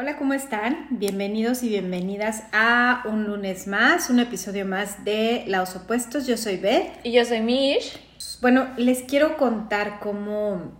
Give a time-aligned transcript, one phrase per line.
[0.00, 0.86] Hola, ¿cómo están?
[0.90, 6.24] Bienvenidos y bienvenidas a un lunes más, un episodio más de Laos Opuestos.
[6.24, 7.00] Yo soy Beth.
[7.02, 7.98] Y yo soy Mish.
[8.40, 10.70] Bueno, les quiero contar cómo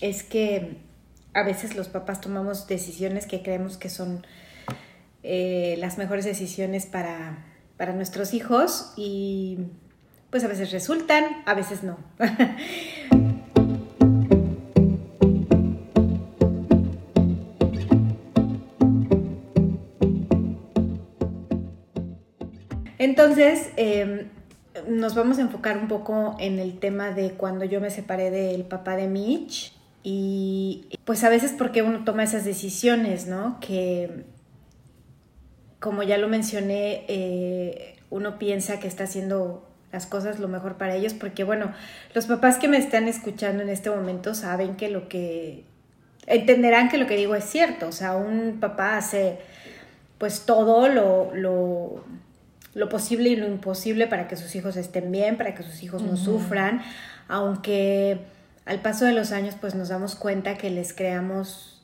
[0.00, 0.78] es que
[1.34, 4.26] a veces los papás tomamos decisiones que creemos que son
[5.22, 7.44] eh, las mejores decisiones para,
[7.76, 9.58] para nuestros hijos y
[10.30, 11.98] pues a veces resultan, a veces no.
[23.02, 24.28] Entonces, em,
[24.86, 28.62] nos vamos a enfocar un poco en el tema de cuando yo me separé del
[28.62, 29.72] papá de Mitch
[30.04, 33.58] y pues a veces porque uno toma esas decisiones, ¿no?
[33.58, 34.24] Que
[35.80, 40.94] como ya lo mencioné, eh, uno piensa que está haciendo las cosas lo mejor para
[40.94, 41.72] ellos, porque bueno,
[42.14, 45.64] los papás que me están escuchando en este momento saben que lo que,
[46.26, 49.38] entenderán que lo que digo es cierto, o sea, un papá hace
[50.18, 52.04] pues todo lo, lo
[52.74, 56.02] lo posible y lo imposible para que sus hijos estén bien, para que sus hijos
[56.02, 56.82] no sufran,
[57.28, 58.20] aunque
[58.64, 61.82] al paso de los años pues nos damos cuenta que les creamos,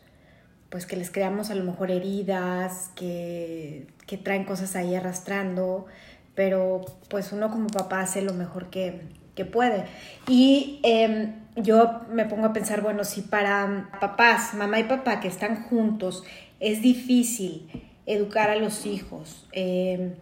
[0.70, 5.86] pues que les creamos a lo mejor heridas, que, que traen cosas ahí arrastrando,
[6.34, 9.00] pero pues uno como papá hace lo mejor que,
[9.34, 9.84] que puede.
[10.28, 15.28] Y em, yo me pongo a pensar, bueno, si para papás, mamá y papá que
[15.28, 16.24] están juntos,
[16.60, 17.68] es difícil
[18.06, 20.14] educar a los hijos, eh,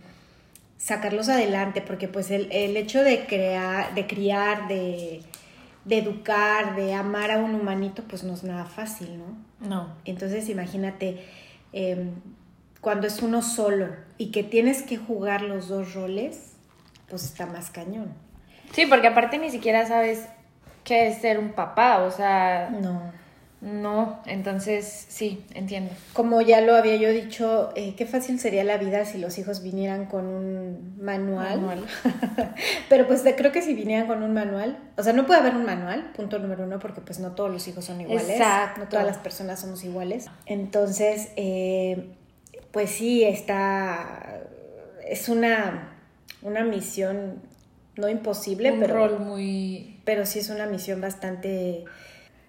[0.79, 5.23] sacarlos adelante, porque pues el, hecho de crear, de criar, de,
[5.89, 9.69] educar, de amar a un humanito, pues no es nada fácil, ¿no?
[9.69, 9.95] No.
[10.05, 11.25] Entonces imagínate,
[11.73, 12.11] em,
[12.81, 16.53] cuando es uno solo y que tienes que jugar los dos roles,
[17.09, 18.13] pues está más cañón.
[18.73, 20.27] Sí, porque aparte ni siquiera sabes
[20.85, 22.71] qué es ser un papá, o sea...
[22.71, 23.26] No
[23.67, 25.91] no, entonces sí, entiendo.
[26.12, 29.61] Como ya lo había yo dicho, eh, qué fácil sería la vida si los hijos
[29.61, 31.84] vinieran con un manual.
[32.89, 35.65] Pero pues creo que si vinieran con un manual, o sea, no puede haber un
[35.65, 38.31] manual, punto número uno, porque pues no todos los hijos son iguales.
[38.31, 38.82] Exacto.
[38.82, 40.26] No todas las personas somos iguales.
[40.47, 42.10] Entonces, eh,
[42.71, 44.43] pues sí, está,
[45.09, 45.93] es una,
[46.43, 47.43] una misión
[47.97, 48.94] no imposible, un pero...
[48.94, 49.99] rol muy...
[50.05, 51.84] Pero sí es una misión bastante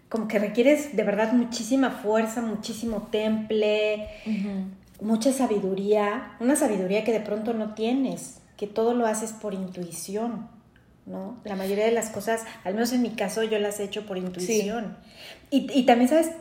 [0.09, 4.07] como que requieres de verdad muchísima fuerza, muchísimo temple,
[5.01, 10.47] mucha sabiduría, una sabiduría que de pronto no tienes, que todo lo haces por intuición,
[11.05, 11.37] ¿no?
[11.43, 14.17] La mayoría de las cosas, al menos en mi caso, yo las he hecho por
[14.17, 14.97] intuición.
[15.49, 16.31] Y, también, ¿sabes?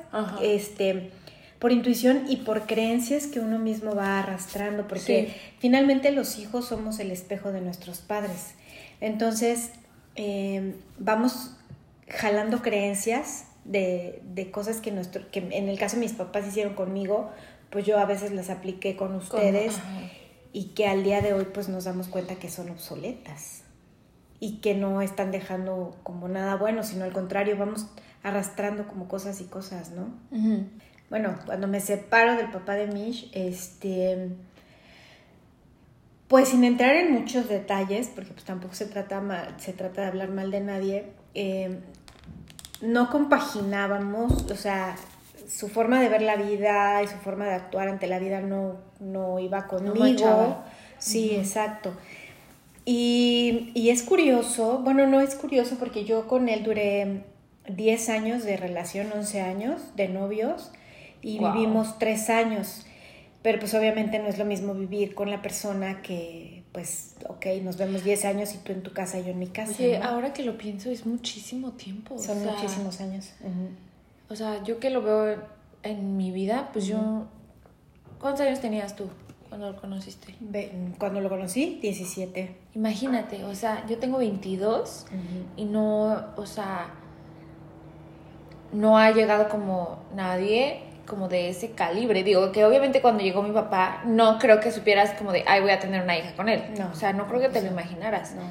[0.43, 1.10] Este
[1.59, 6.98] por intuición y por creencias que uno mismo va arrastrando, porque finalmente los hijos somos
[6.98, 8.54] el espejo de nuestros padres.
[9.00, 9.71] Entonces,
[10.16, 11.56] eh, vamos
[12.09, 17.31] jalando creencias de, cosas que, nuestro, que en el caso de mis papás hicieron conmigo,
[17.71, 19.75] pues yo a veces las apliqué con ustedes
[20.53, 23.62] y que al día de hoy pues nos damos cuenta que son obsoletas
[24.41, 27.87] y que no están dejando como nada bueno, sino al contrario, vamos
[28.22, 30.15] arrastrando como cosas y cosas, ¿no?
[31.10, 34.31] Bueno, cuando me separo del papá de Mish, este,
[36.28, 40.06] pues sin entrar en muchos detalles, porque pues tampoco se trata, mal, se trata de
[40.09, 41.78] hablar mal de nadie, eh,
[42.81, 44.97] no compaginábamos, o sea,
[45.48, 48.76] su forma de ver la vida y su forma de actuar ante la vida no,
[49.00, 50.59] no iba conmigo.
[50.98, 51.92] sí, exacto.
[52.84, 57.25] Y, y, es curioso, bueno, no es curioso porque yo con él duré
[57.69, 60.70] 10 años de relación, 11 años de novios
[61.20, 62.86] y vivimos 3 años.
[63.42, 67.78] Pero pues obviamente no es lo mismo vivir con la persona que, pues, ok, nos
[67.78, 69.72] vemos 10 años y tú en tu casa y yo en mi casa.
[69.78, 72.19] Oye, ahora que lo pienso, es muchísimo tiempo.
[72.19, 73.31] Son muchísimos años.
[74.28, 75.42] O sea, yo que lo veo
[75.82, 77.28] en mi vida, pues yo...
[78.20, 79.09] ¿Cuántos años tenías tú
[79.48, 80.34] cuando lo conociste?
[80.98, 82.54] Cuando lo conocí, 17.
[82.75, 85.06] Imagínate, o sea, yo tengo 22
[85.56, 86.92] y no, o sea,
[88.75, 92.22] no ha llegado como nadie como de ese calibre.
[92.22, 95.71] Digo, que obviamente cuando llegó mi papá, no creo que supieras como de, ay, voy
[95.71, 96.63] a tener una hija con él.
[96.78, 96.91] No.
[96.92, 98.34] O sea, no creo que te lo imaginaras.
[98.34, 98.42] No.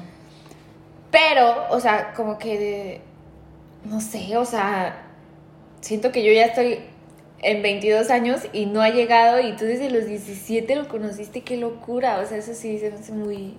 [1.10, 3.00] Pero, o sea, como que, de,
[3.84, 5.06] no sé, o sea,
[5.80, 6.80] siento que yo ya estoy
[7.42, 11.56] en 22 años y no ha llegado y tú desde los 17 lo conociste, qué
[11.56, 12.20] locura.
[12.20, 13.54] O sea, eso sí se hace muy,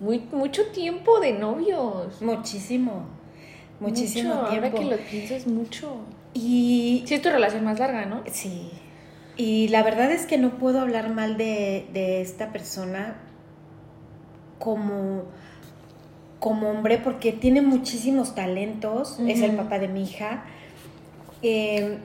[0.00, 2.20] muy, mucho tiempo de novios.
[2.22, 3.06] Muchísimo.
[3.80, 4.66] Muchísimo tiempo.
[4.66, 5.96] Ahora que lo piensas mucho.
[6.34, 7.04] Y...
[7.06, 8.22] Sí, es tu relación más larga, ¿no?
[8.30, 8.70] Sí.
[9.36, 13.16] Y la verdad es que no puedo hablar mal de, esta persona
[14.58, 15.22] como,
[16.40, 20.44] como hombre porque tiene muchísimos talentos, es el papá de mi hija.
[21.42, 21.98] Eh,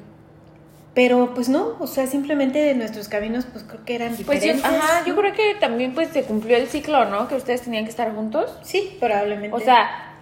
[0.94, 4.62] Pero pues no, o sea, simplemente nuestros caminos pues creo que eran diferentes.
[4.62, 7.28] Pues yo, ajá, yo creo que también pues se cumplió el ciclo, ¿no?
[7.28, 8.56] Que ustedes tenían que estar juntos.
[8.62, 9.58] Sí, probablemente.
[9.58, 10.13] O sea,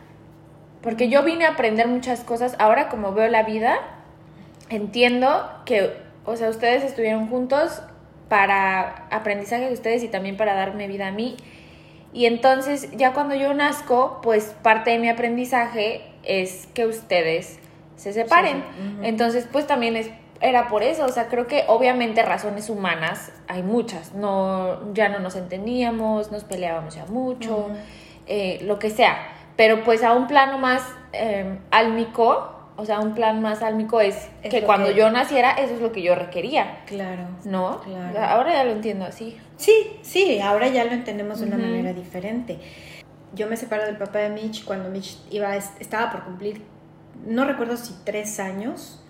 [0.81, 2.55] porque yo vine a aprender muchas cosas.
[2.59, 3.79] Ahora como veo la vida,
[4.69, 5.93] entiendo que,
[6.25, 7.81] o sea, ustedes estuvieron juntos
[8.29, 11.37] para aprendizaje de ustedes y también para darme vida a mí.
[12.13, 17.59] Y entonces ya cuando yo nazco, pues parte de mi aprendizaje es que ustedes
[17.95, 18.63] se separen.
[19.03, 20.09] Entonces, pues también es
[20.41, 25.19] era por eso, o sea, creo que obviamente razones humanas hay muchas, no, ya no
[25.19, 27.67] nos entendíamos, nos peleábamos ya mucho,
[28.25, 29.17] eh, lo que sea,
[29.61, 30.81] pero pues a un plano más
[31.13, 35.81] eh, álmico, o sea, un plan más álmico es, que cuando yo naciera eso es
[35.81, 36.79] lo que yo requería.
[36.87, 37.27] Claro.
[37.45, 37.79] ¿No?
[37.81, 38.19] Claro.
[38.21, 39.37] ahora ya lo entiendo así.
[39.57, 42.57] Sí, sí, ahora ya lo entendemos de una manera diferente.
[43.35, 46.63] Yo me separo del papá de Mitch cuando Mitch iba, estaba por cumplir,
[47.27, 49.05] no recuerdo si tres años,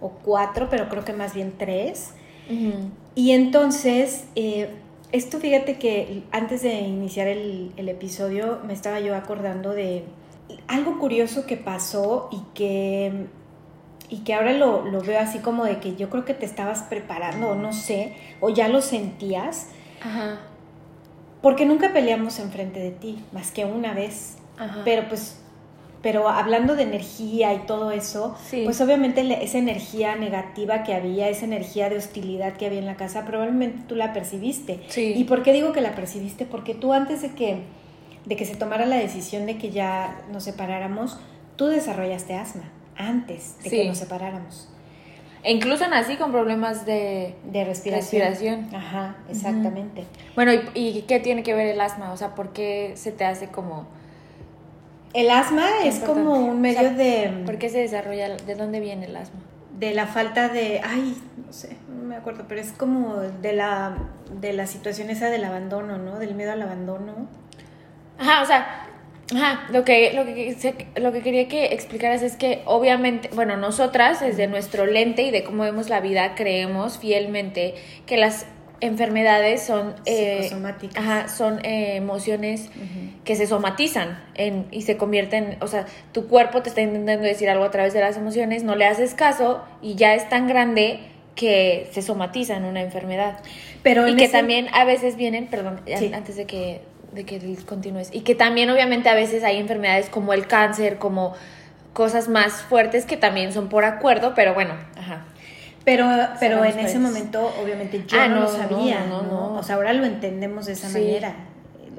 [0.00, 2.14] o cuatro, pero creo que más bien tres.
[3.14, 4.70] Y entonces, eh,
[5.12, 10.04] esto fíjate que antes de iniciar el, episodio me estaba yo acordando de
[10.68, 13.26] algo curioso que pasó y que,
[14.08, 16.82] y que ahora lo, lo veo así como de que yo creo que te estabas
[16.84, 19.68] preparando, o no sé, o ya lo sentías.
[20.02, 20.40] Ajá.
[21.42, 24.38] Porque nunca peleamos enfrente de ti, más que una vez.
[24.56, 24.80] Ajá.
[24.84, 25.41] Pero pues
[26.02, 31.44] pero hablando de energía y todo eso, pues obviamente esa energía negativa que había, esa
[31.44, 34.80] energía de hostilidad que había en la casa, probablemente tú la percibiste.
[34.96, 36.44] ¿Y por qué digo que la percibiste?
[36.44, 37.62] Porque tú antes de que,
[38.24, 41.18] de que se tomara la decisión de que ya nos separáramos,
[41.54, 42.64] tú desarrollaste asma,
[42.96, 44.68] antes de que nos separáramos.
[45.44, 48.68] E incluso nací con problemas de, de respiración.
[48.72, 50.04] Ajá, exactamente.
[50.36, 52.12] Bueno, ¿y, ¿y qué tiene que ver el asma?
[52.12, 53.86] O sea, ¿por qué se te hace como
[55.14, 57.42] el asma es como un medio de...
[57.44, 58.36] ¿Por qué se desarrolla?
[58.36, 59.40] ¿De dónde viene el asma?
[59.78, 60.80] De la falta de...
[60.84, 63.96] Ay, no sé, no me acuerdo, pero es como de la,
[64.40, 66.18] de la situación esa del abandono, ¿no?
[66.18, 67.28] Del miedo al abandono.
[68.18, 68.88] Ajá, o sea,
[69.34, 74.20] Ajá, lo que, lo que, lo que quería que explicaras es que obviamente, bueno, nosotras
[74.20, 77.74] desde nuestro lente y de cómo vemos la vida creemos fielmente
[78.04, 78.46] que las
[78.82, 80.50] enfermedades son, eh,
[81.28, 82.68] son eh, emociones
[83.24, 87.48] que se somatizan en, y se convierten, o sea, tu cuerpo te está intentando decir
[87.48, 90.98] algo a través de las emociones, no le haces caso y ya es tan grande
[91.36, 93.38] que se somatiza en una enfermedad.
[93.84, 95.80] Pero y que también a veces vienen, perdón,
[96.12, 96.80] antes de que,
[97.12, 101.34] de que continúes, y que también obviamente a veces hay enfermedades como el cáncer, como
[101.92, 105.24] cosas más fuertes que también son por acuerdo, pero bueno, ajá.
[105.84, 106.08] Pero,
[106.38, 109.92] pero en ese momento, obviamente, yo ah, no, lo sabía, no, no, O sea, ahora
[109.92, 111.34] lo entendemos de esa manera.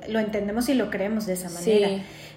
[0.08, 1.90] Lo entendemos y lo creemos de esa manera.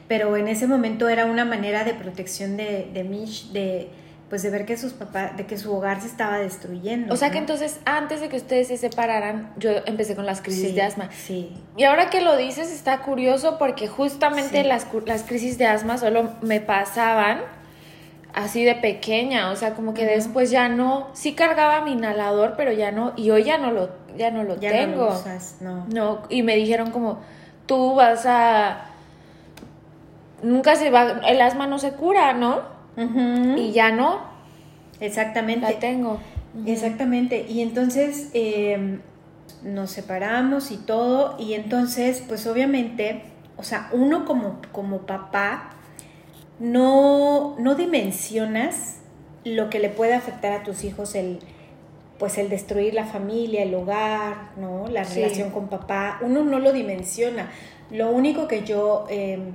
[0.08, 3.90] Pero en ese momento era una manera de protección de, de Mish, de
[4.28, 7.14] pues de ver que sus papás, de que su hogar se estaba destruyendo.
[7.14, 10.74] O sea que entonces, antes de que ustedes se separaran, yo empecé con las crisis
[10.74, 11.10] de asma.
[11.12, 11.52] Sí.
[11.76, 16.30] Y ahora que lo dices, está curioso porque justamente las, las crisis de asma solo
[16.42, 17.40] me pasaban
[18.36, 22.70] así de pequeña, o sea, como que después ya no, sí cargaba mi inhalador, pero
[22.70, 25.18] ya no, y hoy ya no lo, ya no lo tengo.
[25.62, 26.22] No, no.
[26.28, 27.18] y me dijeron como,
[27.64, 28.90] tú vas a,
[30.42, 32.60] nunca se va, el asma no se cura, ¿no?
[33.56, 34.20] Y ya no.
[35.00, 35.72] Exactamente.
[35.72, 36.18] La tengo.
[36.66, 39.00] Exactamente, y entonces em,
[39.62, 43.22] nos separamos y todo, y entonces, pues obviamente,
[43.56, 45.70] o sea, uno como, como papá,
[46.58, 48.98] no, no dimensionas
[49.44, 51.40] lo que le puede afectar a tus hijos el
[52.18, 54.88] pues el destruir la familia, el hogar, ¿no?
[54.88, 57.50] La relación con papá, uno no lo dimensiona.
[57.90, 59.52] Lo único que yo em,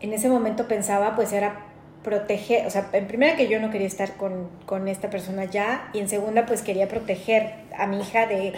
[0.00, 1.66] en ese momento pensaba pues era
[2.02, 5.98] proteger, o sea, en primera que yo no quería estar con, esta persona ya, y
[5.98, 8.52] en segunda pues quería proteger a mi hija de,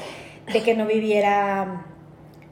[0.53, 1.85] de que no viviera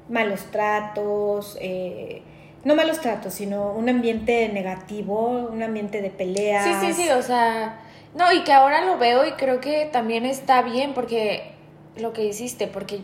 [0.09, 2.23] malos tratos, eh,
[2.64, 6.64] no malos tratos, sino un ambiente negativo, un ambiente de pelea.
[6.64, 7.81] Sí, sí, sí, o sea,
[8.14, 11.52] no, y que ahora lo veo y creo que también está bien porque
[11.97, 13.00] lo que hiciste, porque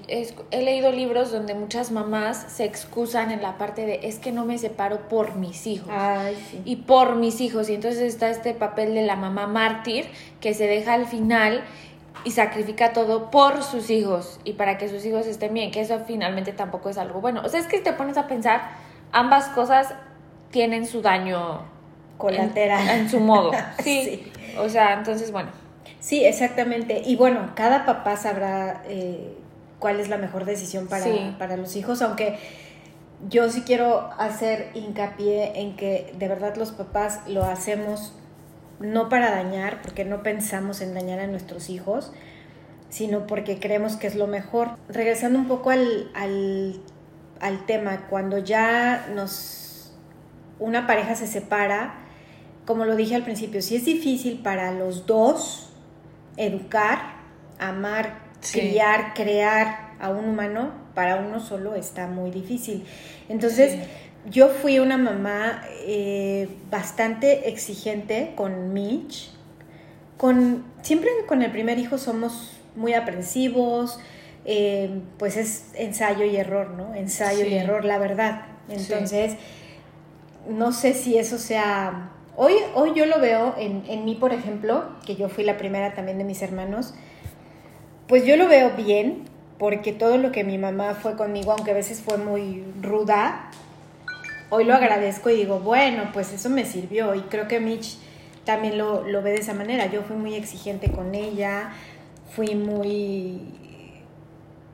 [0.51, 4.45] he leído libros donde muchas mamás se excusan en la parte de es que no
[4.45, 6.63] me separo por mis hijos Ay, sí.
[6.65, 10.07] y por mis hijos y entonces está este papel de la mamá mártir
[10.41, 11.65] que se deja al final
[12.25, 16.01] y sacrifica todo por sus hijos y para que sus hijos estén bien, que eso
[16.07, 17.43] finalmente tampoco es algo bueno.
[17.45, 18.71] O sea, es que te pones a pensar
[19.13, 19.95] ambas cosas
[20.51, 21.63] tienen su daño
[22.19, 23.53] colateral en, su modo.
[23.83, 25.51] Sí, O sea, entonces, bueno.
[26.01, 27.03] Sí, exactamente.
[27.05, 29.37] Y bueno, cada papá sabrá eh,
[29.79, 31.07] cuál es la mejor decisión para,
[31.39, 32.39] para los hijos, aunque
[33.29, 38.15] yo sí quiero hacer hincapié en que de verdad los papás lo hacemos
[38.79, 42.13] no para dañar, porque no pensamos en dañar a nuestros hijos,
[42.89, 44.71] sino porque creemos que es lo mejor.
[44.89, 46.81] Regresando un poco al, al,
[47.41, 49.93] al tema, cuando ya nos
[50.59, 51.95] una pareja se separa,
[52.65, 55.71] como lo dije al principio, si es difícil para los dos
[56.37, 57.17] educar,
[57.59, 58.19] amar,
[58.53, 62.85] criar, crear a un humano, para uno solo está muy difícil.
[63.29, 63.79] Entonces,
[64.29, 69.31] yo fui una mamá eh, bastante exigente con Mitch.
[70.17, 74.01] Con, siempre con el primer hijo somos muy aprensivos,
[74.47, 76.95] eh, pues es ensayo y error, ¿no?
[76.95, 78.47] Ensayo y error, la verdad.
[78.69, 79.35] Entonces,
[80.49, 82.13] no sé si eso sea...
[82.37, 85.95] Hoy, hoy yo lo veo en, en mí, por ejemplo, que yo fui la primera
[85.95, 86.95] también de mis hermanos,
[88.09, 89.25] pues yo lo veo bien,
[89.59, 93.51] porque todo lo que mi mamá fue conmigo, aunque a veces fue muy ruda,
[94.51, 97.15] hoy lo agradezco y digo, bueno, pues eso me sirvió.
[97.15, 97.99] Y creo que Mitch
[98.45, 99.87] también lo, ve de esa manera.
[99.87, 101.73] Yo fui muy exigente con ella,
[102.35, 103.41] fui muy,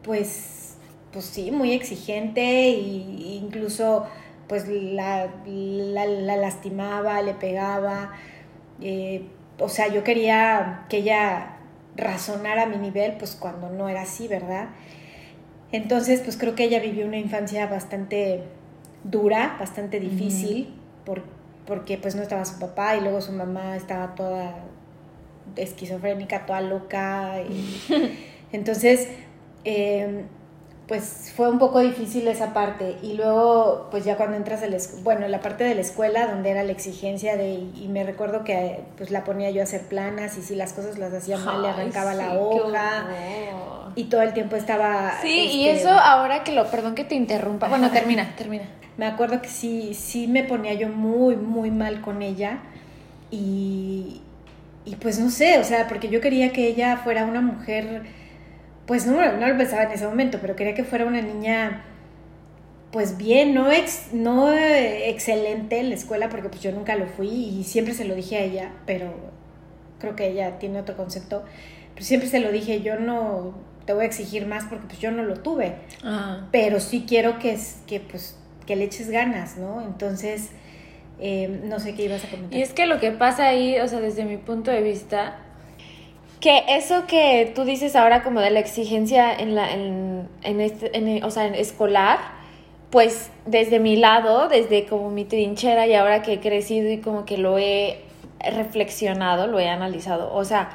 [0.03, 0.77] pues,
[1.13, 4.07] pues sí, muy exigente e incluso
[4.49, 8.13] pues la, la, lastimaba, le pegaba.
[8.81, 9.27] Eh,
[9.59, 11.57] o sea, yo quería que ella
[11.97, 14.69] razonara a mi nivel, pues cuando no era así, ¿verdad?
[15.71, 18.43] Entonces, pues creo que ella vivió una infancia bastante
[19.05, 20.75] dura, bastante difícil,
[21.67, 24.55] porque pues no estaba su papá y luego su mamá estaba toda
[25.57, 27.37] esquizofrénica, toda loca.
[28.53, 29.09] entonces,
[29.65, 30.27] em,
[30.89, 32.97] pues fue un poco difícil esa parte.
[33.03, 36.51] Y luego, pues ya cuando entras a la bueno, la parte de la escuela, donde
[36.51, 40.37] era la exigencia de, y me recuerdo que pues la ponía yo a hacer planas
[40.39, 43.07] y si las cosas las hacía mal le arrancaba la hoja.
[43.95, 45.19] Y todo el tiempo estaba...
[45.21, 47.69] Sí, y este, eso ahora que lo, perdón que te interrumpa.
[47.69, 48.65] Bueno, termina, termina
[48.97, 52.59] me acuerdo que sí, sí me ponía yo muy, muy mal con ella
[53.31, 54.21] y,
[54.85, 58.03] y pues no sé, o sea, porque yo quería que ella fuera una mujer,
[58.93, 61.83] pues no, no lo pensaba en ese momento, pero quería que fuera una niña
[62.91, 67.31] pues bien, no, ex, no excelente en la escuela, porque pues yo nunca lo fui
[67.31, 69.15] y siempre se lo dije a ella, pero
[69.99, 71.43] creo que ella tiene otro concepto,
[71.95, 73.55] pero siempre se lo dije, yo no
[73.87, 75.77] te voy a exigir más porque pues yo no lo tuve,
[76.51, 79.81] pero sí quiero que, que pues que le eches ganas, ¿no?
[79.81, 80.51] Entonces,
[81.19, 82.59] eh, no sé qué ibas a comentar.
[82.59, 85.39] Y es que lo que pasa ahí, o sea, desde mi punto de vista,
[86.43, 90.91] que eso que tú dices ahora como de la exigencia en la, en, en, este,
[91.25, 92.19] o sea, en escolar,
[92.91, 97.25] pues desde mi lado, desde como mi trinchera y ahora que he crecido y como
[97.25, 98.01] que lo he
[98.41, 100.71] reflexionado, lo he analizado, o sea,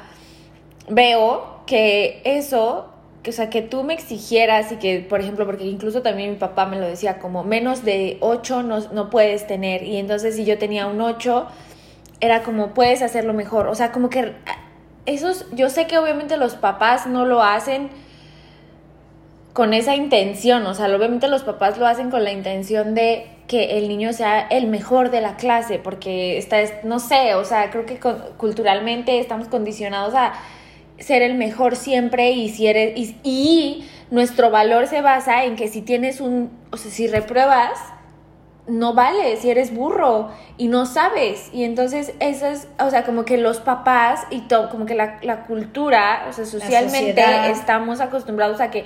[0.88, 2.94] veo que eso
[3.26, 6.64] o sea, que tú me exigieras y que, por ejemplo, porque incluso también mi papá
[6.64, 9.82] me lo decía, como menos de 8 no, no puedes tener.
[9.82, 11.46] Y entonces si yo tenía un 8,
[12.20, 13.66] era como, puedes hacerlo mejor.
[13.66, 14.34] O sea, como que
[15.08, 17.90] esos, yo sé que obviamente los papás no lo hacen
[19.52, 23.78] con esa intención, o sea, obviamente los papás lo hacen con la intención de que
[23.78, 27.86] el niño sea el mejor de la clase, porque está, no sé, o sea, creo
[27.86, 27.98] que
[28.36, 30.34] culturalmente estamos condicionados a
[30.98, 35.82] ser el mejor siempre y si eres y, nuestro valor se basa en que si
[35.82, 37.78] tienes un, o sea, si repruebas
[38.68, 41.50] no vale, si eres burro y no sabes.
[41.52, 45.18] Y entonces eso es, o sea, como que los papás y todo, como que la,
[45.22, 48.84] la cultura, o sea, socialmente estamos acostumbrados a que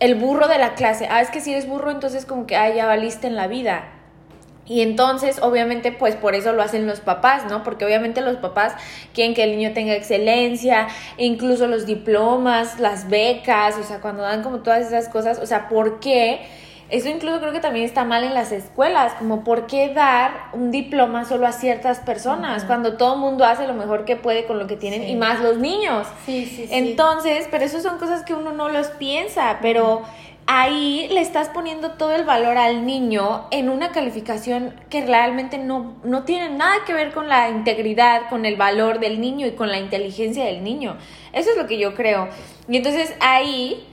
[0.00, 2.72] el burro de la clase, ah, es que si eres burro, entonces como que, ah,
[2.72, 3.88] ya valiste en la vida.
[4.68, 7.62] Y entonces, obviamente, pues por eso lo hacen los papás, ¿no?
[7.62, 8.74] Porque obviamente los papás
[9.14, 14.42] quieren que el niño tenga excelencia, incluso los diplomas, las becas, o sea, cuando dan
[14.42, 16.42] como todas esas cosas, o sea, ¿por qué?
[16.90, 20.70] Eso incluso creo que también está mal en las escuelas, como por qué dar un
[20.70, 24.58] diploma solo a ciertas personas, cuando todo el mundo hace lo mejor que puede con
[24.58, 26.06] lo que tienen y más los niños.
[26.24, 26.68] Sí, sí, sí.
[26.70, 30.02] Entonces, pero eso son cosas que uno no los piensa, pero
[30.50, 35.96] ahí le estás poniendo todo el valor al niño en una calificación que realmente no,
[36.04, 39.68] no tiene nada que ver con la integridad, con el valor del niño y con
[39.68, 40.96] la inteligencia del niño.
[41.34, 42.28] Eso es lo que yo creo.
[42.66, 43.86] Y entonces ahí,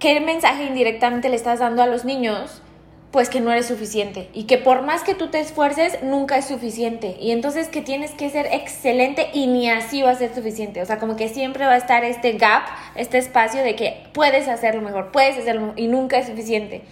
[0.00, 2.62] ¿qué mensaje indirectamente le estás dando a los niños?
[3.10, 6.44] pues que no eres suficiente y que por más que tú te esfuerces, nunca es
[6.44, 7.16] suficiente.
[7.20, 10.80] Y entonces que tienes que ser excelente y ni así va a ser suficiente.
[10.80, 12.62] O sea, como que siempre va a estar este gap,
[12.94, 16.82] este espacio de que puedes hacerlo mejor, puedes hacerlo y nunca es suficiente.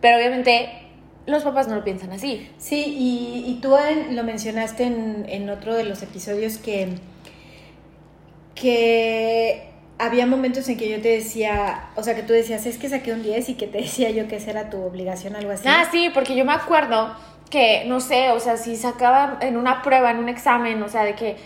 [0.00, 0.68] Pero obviamente
[1.26, 2.50] los papás no lo piensan así.
[2.58, 3.76] Sí, y, y tú
[4.10, 6.88] lo mencionaste en, en otro de los episodios que,
[8.56, 9.71] que
[10.02, 13.12] había momentos en que yo te decía, o sea, que tú decías, es que saqué
[13.12, 15.68] un 10 y que te decía yo que esa era tu obligación, algo así.
[15.68, 17.14] Ah, sí, porque yo me acuerdo
[17.50, 21.04] que, no sé, o sea, si sacaba en una prueba, en un examen, o sea,
[21.04, 21.36] de que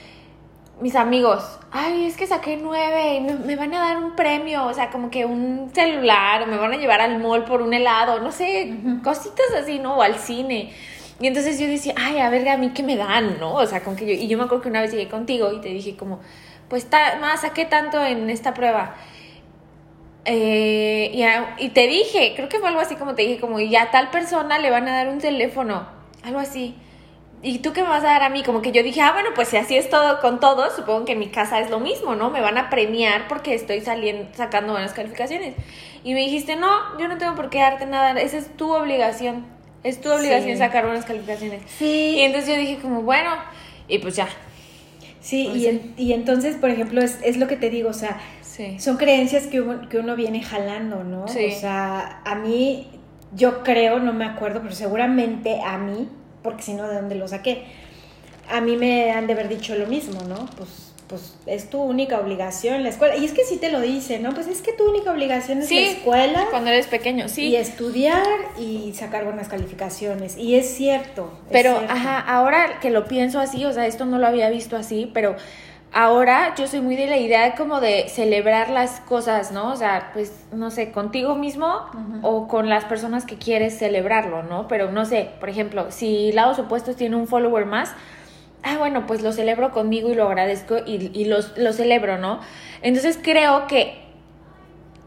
[0.81, 4.73] mis amigos, ay, es que saqué nueve y me, van a dar un premio, o
[4.73, 8.21] sea, como que un celular, o me van a llevar al mall por un helado,
[8.21, 9.97] no sé, cositas así, ¿no?
[9.97, 10.73] O al cine.
[11.21, 13.55] Y entonces yo decía, ay, a ver, a mí qué me dan, ¿no?
[13.55, 15.61] O sea, como que yo, y yo me acuerdo que una vez llegué contigo y
[15.61, 16.21] te dije como,
[16.69, 16.87] pues,
[17.21, 18.95] más, saqué tanto en esta prueba.
[20.25, 23.77] Eh, y, y, te dije, creo que fue algo así como te dije, como, y
[23.77, 25.87] a tal persona le van a dar un teléfono,
[26.25, 26.75] algo así.
[27.43, 28.43] ¿Y tú qué me vas a dar a mí?
[28.43, 31.13] Como que yo dije, ah, bueno, pues si así es todo con todos, supongo que
[31.13, 32.31] en mi casa es lo mismo, ¿no?
[32.31, 35.55] Me van a premiar porque estoy saliendo, sacando buenas calificaciones.
[36.03, 39.47] Y me dijiste, no, yo no tengo por qué darte nada, esa es tu obligación.
[39.85, 41.63] Es tu obligación sacar buenas calificaciones.
[41.79, 42.15] Sí.
[42.17, 43.31] Y entonces yo dije como, bueno,
[43.87, 44.27] y pues ya.
[45.27, 48.21] Sí, y, y, entonces, por ejemplo, es, es, lo que te digo, o sea,
[48.79, 51.25] son creencias que uno, que uno viene jalando, ¿no?
[51.25, 52.87] O sea, a mí,
[53.35, 56.09] yo creo, no me acuerdo, pero seguramente a mí,
[56.45, 57.65] porque si no, ¿de dónde lo saqué?
[58.49, 60.47] A mí me han de haber dicho lo mismo, ¿no?
[60.57, 63.17] Pues pues es tu única obligación la escuela.
[63.17, 64.31] Y es que sí te lo dice, ¿no?
[64.33, 66.47] Pues es que tu única obligación es la escuela.
[66.51, 67.49] Cuando eres pequeño, sí.
[67.49, 68.27] Y estudiar
[68.59, 70.37] y sacar buenas calificaciones.
[70.37, 71.33] Y es cierto.
[71.51, 75.11] Pero, ajá, ahora que lo pienso así, o sea, esto no lo había visto así,
[75.15, 75.37] pero
[75.93, 79.73] ahora yo soy muy de la idea como de celebrar las cosas, ¿no?
[79.73, 81.87] O sea, pues, no sé, contigo mismo
[82.23, 84.67] o con las personas que quieres celebrarlo, ¿no?
[84.67, 87.95] Pero no sé, por ejemplo, si lados opuestos tiene un follower más,
[88.67, 92.41] ah, bueno, pues lo celebro conmigo y lo agradezco y, y lo celebro, ¿no?
[92.83, 94.07] Entonces creo que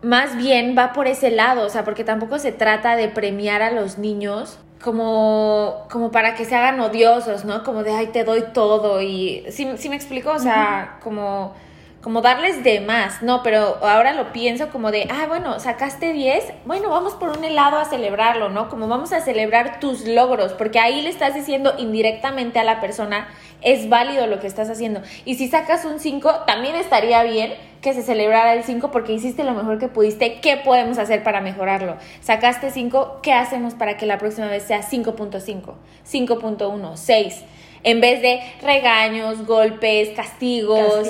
[0.01, 3.71] más bien va por ese lado, o sea, porque tampoco se trata de premiar a
[3.71, 7.63] los niños como, como para que se hagan odiosos, ¿no?
[7.63, 10.31] Como de, ay, te doy todo y, ¿sí, me explico?
[10.31, 11.53] O sea, como
[12.01, 16.53] como darles de más, no, pero ahora lo pienso como de, ah, bueno, sacaste 10,
[16.65, 18.69] bueno, vamos por un helado a celebrarlo, ¿no?
[18.69, 23.27] Como vamos a celebrar tus logros, porque ahí le estás diciendo indirectamente a la persona,
[23.61, 25.01] es válido lo que estás haciendo.
[25.25, 29.43] Y si sacas un 5, también estaría bien que se celebrara el 5 porque hiciste
[29.43, 31.97] lo mejor que pudiste, ¿qué podemos hacer para mejorarlo?
[32.21, 35.73] Sacaste 5, ¿qué hacemos para que la próxima vez sea 5.5,
[36.09, 37.43] 5.1, 6?
[37.83, 41.07] En vez de regaños, golpes, castigos,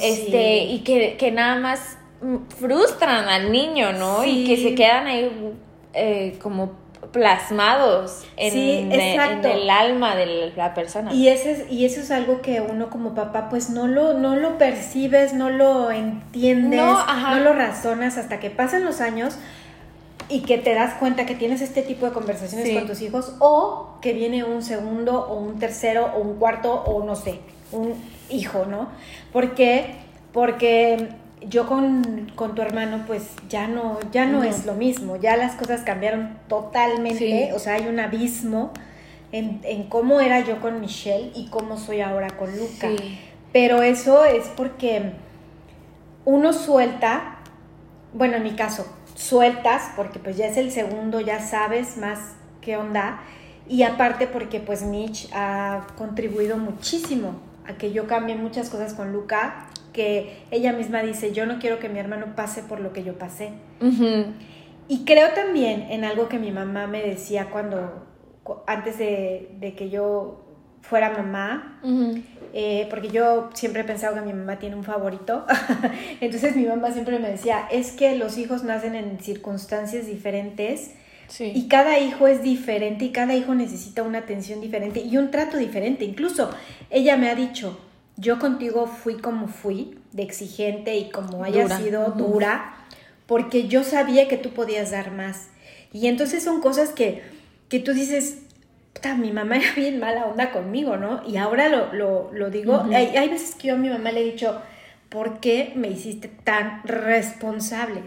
[0.00, 1.96] este, y que, nada más
[2.58, 4.24] frustran al niño, ¿no?
[4.24, 5.30] Y que se quedan ahí
[5.94, 6.80] eh, como
[7.12, 11.12] plasmados en, el alma de la persona.
[11.12, 14.36] Y, ese es, y eso es algo que uno como papá pues no lo, no
[14.36, 19.38] lo percibes, no lo entiendes, no lo razonas hasta que pasan los años
[20.30, 23.98] y que te das cuenta que tienes este tipo de conversaciones con tus hijos o
[24.00, 27.40] que viene un segundo o un tercero o un cuarto o no sé,
[27.72, 27.94] un
[28.30, 28.88] hijo, ¿no?
[29.32, 29.96] ¿Por qué?
[30.32, 31.08] Porque
[31.48, 35.82] yo con, tu hermano pues ya no, ya no es lo mismo, ya las cosas
[35.82, 38.72] cambiaron totalmente, o sea, hay un abismo
[39.32, 42.88] en, en, cómo era yo con Michelle y cómo soy ahora con Luca.
[43.52, 45.12] Pero eso es porque
[46.24, 47.38] uno suelta,
[48.12, 48.86] bueno, en mi caso,
[49.20, 52.18] sueltas, porque pues ya es el segundo, ya sabes más
[52.60, 53.20] qué onda.
[53.68, 57.34] Y aparte porque pues Mitch ha contribuido muchísimo
[57.66, 61.78] a que yo cambie muchas cosas con Luca, que ella misma dice, yo no quiero
[61.78, 63.50] que mi hermano pase por lo que yo pasé.
[64.88, 68.06] Y creo también en algo que mi mamá me decía cuando,
[68.66, 70.44] antes de, que yo
[70.80, 71.80] fuera mamá,
[72.52, 75.46] eh, porque yo siempre he pensado que mi mamá tiene un favorito.
[76.20, 80.92] Entonces mi mamá siempre me decía, es que los hijos nacen en circunstancias diferentes
[81.38, 85.56] y cada hijo es diferente y cada hijo necesita una atención diferente y un trato
[85.58, 86.04] diferente.
[86.04, 86.50] Incluso
[86.90, 87.78] ella me ha dicho,
[88.16, 92.74] yo contigo fui como fui, de exigente y como haya sido dura,
[93.26, 95.48] porque yo sabía que tú podías dar más.
[95.92, 97.22] Y entonces son cosas que,
[97.68, 98.38] que tú dices,
[99.16, 101.22] mi mamá era bien mala onda conmigo, ¿no?
[101.26, 104.60] Y ahora lo, digo, hay, hay, veces que yo a mi mamá le he dicho,
[105.08, 108.02] ¿por qué me hiciste tan responsable?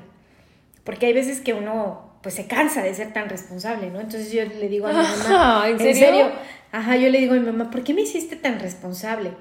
[0.84, 4.00] Porque hay veces que uno pues se cansa de ser tan responsable, ¿no?
[4.00, 6.32] Entonces yo le digo a mi mamá, ¿en, serio?
[6.72, 9.32] Ajá, yo le digo a mi mamá, ¿por qué me hiciste tan responsable?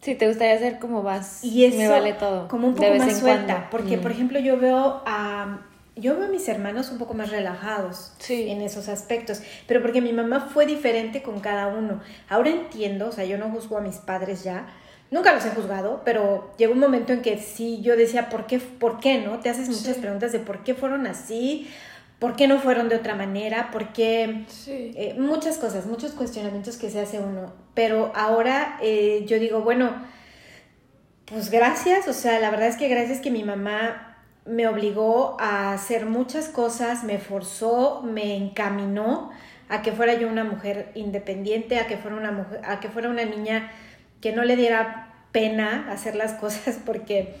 [0.00, 1.44] Sí, te gustaría ser como vas.
[1.44, 2.48] Y eso, me vale todo.
[2.48, 3.68] Como un poco más suelta.
[3.70, 5.60] Porque, por ejemplo, yo veo a
[5.96, 10.12] yo veo a mis hermanos un poco más relajados en esos aspectos, pero porque mi
[10.12, 12.00] mamá fue diferente con cada uno.
[12.28, 14.66] Ahora entiendo, o sea, yo no juzgo a mis padres ya,
[15.10, 18.58] nunca los he juzgado, pero llegó un momento en que sí, yo decía, ¿por qué?
[18.58, 19.38] ¿Por qué no?
[19.38, 21.70] Te haces muchas preguntas de por qué fueron así,
[22.18, 24.46] por qué no fueron de otra manera, por qué...
[24.66, 27.52] Eh, muchas cosas, muchos cuestionamientos que se hace uno.
[27.74, 29.92] Pero ahora eh, yo digo, bueno,
[31.26, 34.13] pues gracias, o sea, la verdad es que gracias que mi mamá
[34.46, 39.30] me obligó a hacer muchas cosas, me forzó, me encaminó
[39.68, 43.08] a que fuera yo una mujer independiente, a que fuera una mujer, a que fuera
[43.08, 43.70] una niña
[44.20, 47.34] que no le diera pena hacer las cosas porque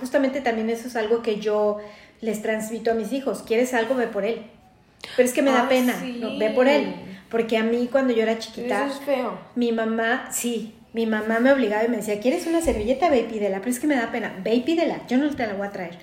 [0.00, 1.78] justamente también eso es algo que yo
[2.20, 3.44] les transmito a mis hijos.
[3.46, 3.94] ¿Quieres algo?
[3.94, 4.46] Ve por él.
[5.16, 5.94] Pero es que me da pena,
[6.38, 6.94] ve por él.
[7.28, 9.38] Porque a mí cuando yo era chiquita, eso es feo.
[9.54, 13.08] mi mamá, sí, mi mamá me obligaba y me decía, ¿quieres una servilleta?
[13.08, 13.58] Ve y pídela.
[13.58, 15.70] Pero es que me da pena, ve y pídela, yo no te la voy a
[15.70, 15.96] traer.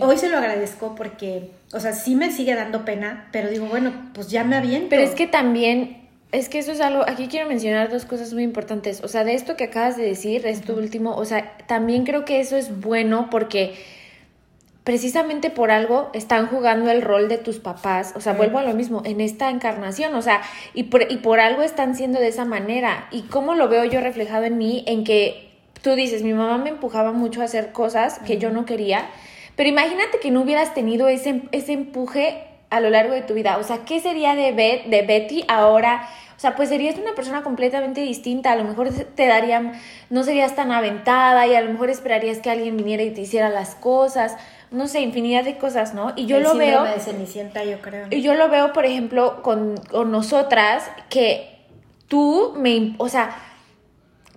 [0.00, 4.10] Hoy se lo agradezco porque, o sea, sí me sigue dando pena, pero digo, bueno,
[4.14, 4.88] pues ya me aviento.
[4.90, 8.42] Pero es que también, es que eso es algo, aquí quiero mencionar dos cosas muy
[8.42, 9.00] importantes.
[9.04, 12.24] O sea, de esto que acabas de decir, de esto último, o sea, también creo
[12.24, 13.74] que eso es bueno porque
[14.84, 18.74] precisamente por algo están jugando el rol de tus papás, o sea, vuelvo a lo
[18.74, 20.42] mismo, en esta encarnación, o sea,
[20.74, 23.06] y por, y por algo están siendo de esa manera.
[23.12, 24.84] ¿Y cómo lo veo yo reflejado en mí?
[24.86, 25.50] En que
[25.82, 29.06] tú dices, mi mamá me empujaba mucho a hacer cosas que yo no quería,
[29.56, 33.58] pero imagínate que no hubieras tenido ese, ese empuje a lo largo de tu vida,
[33.58, 36.08] o sea, ¿qué sería de, de Betty ahora?
[36.36, 39.74] O sea, pues serías una persona completamente distinta, a lo mejor te darían,
[40.10, 43.48] no serías tan aventada y a lo mejor esperarías que alguien viniera y te hiciera
[43.48, 44.36] las cosas
[44.72, 46.12] no sé, infinidad de cosas, ¿no?
[46.16, 46.84] Y yo lo veo...
[46.84, 48.06] de Cenicienta, yo creo.
[48.10, 51.66] Y yo lo veo, por ejemplo, con, con nosotras, que
[52.08, 52.94] tú me...
[52.98, 53.36] O sea,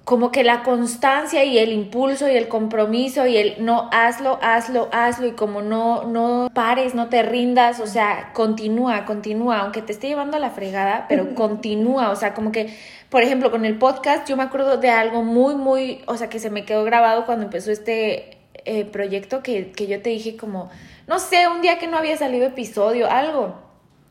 [0.06, 4.88] como que la constancia y el impulso y el compromiso y el no hazlo, hazlo,
[4.92, 9.92] hazlo y como no no pares, no te rindas, o sea, continúa, continúa, aunque te
[9.92, 12.72] esté llevando a la fregada, pero continúa, o sea, como que
[13.10, 16.40] por ejemplo, con el podcast yo me acuerdo de algo muy muy, o sea, que
[16.40, 18.35] se me quedó grabado cuando empezó este
[18.66, 20.70] eh, proyecto que, que yo te dije como,
[21.08, 23.56] no sé, un día que no había salido episodio, algo.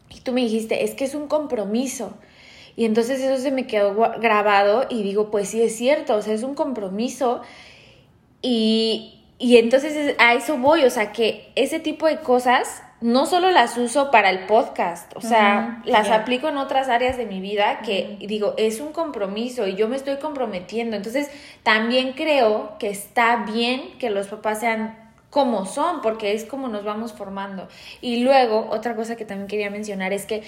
[0.08, 2.14] Y tú me dijiste, es que es un compromiso.
[2.76, 6.34] Y entonces eso se me quedó grabado y digo, pues sí es cierto, o sea,
[6.34, 7.42] es un compromiso.
[8.42, 13.50] Y, y entonces a eso voy, o sea, que ese tipo de cosas no solo
[13.50, 17.80] las uso para el podcast, o sea, las aplico en otras áreas de mi vida
[17.80, 20.96] que digo, es un compromiso y yo me estoy comprometiendo.
[20.96, 21.28] Entonces,
[21.62, 26.82] también creo que está bien que los papás sean como son, porque es como nos
[26.82, 27.68] vamos formando.
[28.00, 30.42] Y luego, otra cosa que también quería mencionar es que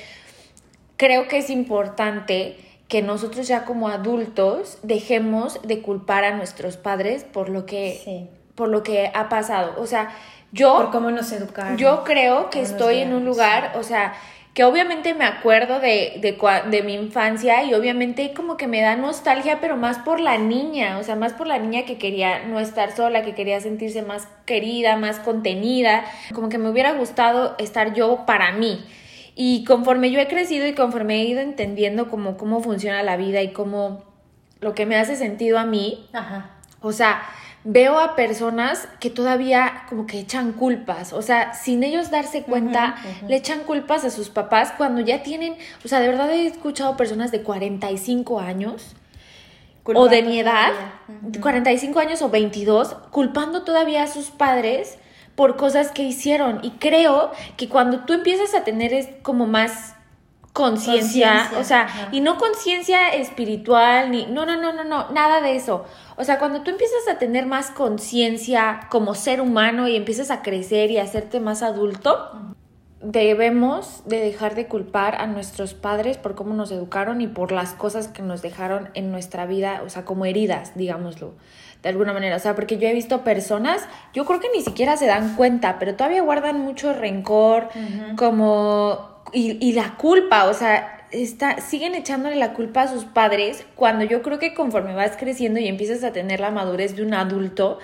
[0.96, 2.56] creo que es importante
[2.88, 8.68] que nosotros ya como adultos dejemos de culpar a nuestros padres por lo que, por
[8.68, 9.74] lo que ha pasado.
[9.78, 10.10] O sea,
[10.50, 10.74] yo...
[10.76, 11.76] Por cómo nos educaron.
[11.76, 14.14] Yo creo que estoy en un lugar, o sea,
[14.56, 16.38] que obviamente me acuerdo de, de,
[16.70, 20.96] de, mi infancia y obviamente como que me da nostalgia, pero más por la niña,
[20.98, 24.26] o sea, más por la niña que quería no estar sola, que quería sentirse más
[24.46, 28.82] querida, más contenida, como que me hubiera gustado estar yo para mí.
[29.34, 33.42] Y conforme yo he crecido y conforme he ido entendiendo cómo, cómo funciona la vida
[33.42, 34.04] y cómo
[34.60, 36.52] lo que me hace sentido a mí, Ajá.
[36.80, 37.20] o sea,
[37.68, 42.94] veo a personas que todavía como que echan culpas, o sea, sin ellos darse cuenta,
[43.26, 46.96] le echan culpas a sus papás cuando ya tienen, o sea, de verdad he escuchado
[46.96, 48.94] personas de 45 años
[49.82, 50.72] o de mi edad,
[51.40, 54.98] 45 años o 22, culpando todavía a sus padres
[55.34, 56.60] por cosas que hicieron.
[56.62, 59.95] Y creo que cuando tú empiezas a tener es como más
[60.56, 65.54] conciencia, o sea, y no conciencia espiritual, ni, no, no, no, no, no, nada de
[65.54, 65.84] eso.
[66.16, 70.40] O sea, cuando tú empiezas a tener más conciencia como ser humano y empiezas a
[70.40, 72.30] crecer y a hacerte más adulto,
[73.02, 77.74] debemos de dejar de culpar a nuestros padres por cómo nos educaron y por las
[77.74, 81.34] cosas que nos dejaron en nuestra vida, o sea, como heridas, digámoslo,
[81.82, 82.36] de alguna manera.
[82.36, 85.78] O sea, porque yo he visto personas, yo creo que ni siquiera se dan cuenta,
[85.78, 87.68] pero todavía guardan mucho rencor,
[88.16, 93.66] como y, y la culpa, o sea, está, siguen echándole la culpa a sus padres
[93.74, 97.12] cuando yo creo que conforme vas creciendo y empiezas a tener la madurez de un
[97.12, 97.78] adulto,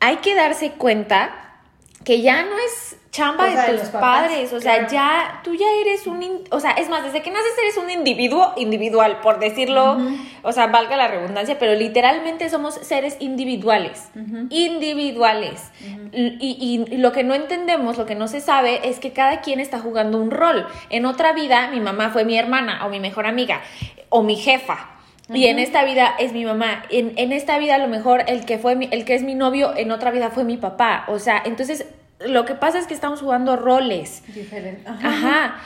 [0.00, 1.58] hay que darse cuenta
[2.04, 6.44] que ya no es chamba de tus padres, o sea, ya tú ya eres un,
[6.50, 9.98] o sea, es más, desde que naces eres un individuo individual, por decirlo,
[10.40, 14.08] o sea, valga la redundancia, pero literalmente somos seres individuales,
[14.48, 15.70] individuales.
[16.10, 19.60] y, y, lo que no entendemos, lo que no se sabe es que cada quien
[19.60, 20.66] está jugando un rol.
[20.88, 23.60] En otra vida mi mamá fue mi hermana o mi mejor amiga
[24.08, 24.88] o mi jefa.
[25.32, 26.82] Y en esta vida es mi mamá.
[26.90, 29.34] En, en, esta vida a lo mejor el que fue mi, el que es mi
[29.34, 31.04] novio en otra vida fue mi papá.
[31.08, 31.86] O sea, entonces
[32.26, 34.22] lo que pasa es que estamos jugando roles.
[34.34, 34.86] Diferentes.
[34.86, 35.56] Ajá.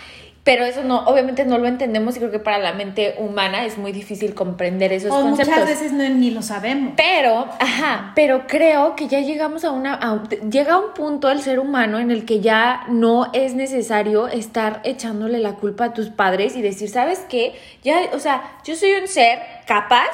[0.46, 3.78] Pero eso no, obviamente no lo entendemos y creo que para la mente humana es
[3.78, 5.48] muy difícil comprender esos o conceptos.
[5.48, 6.92] Muchas veces no, ni lo sabemos.
[6.96, 11.58] Pero, ajá, pero creo que ya llegamos a una, llega a un punto el ser
[11.58, 16.54] humano en el que ya no es necesario estar echándole la culpa a tus padres
[16.54, 17.56] y decir, ¿sabes qué?
[17.82, 20.12] Ya, o sea, yo soy un ser capaz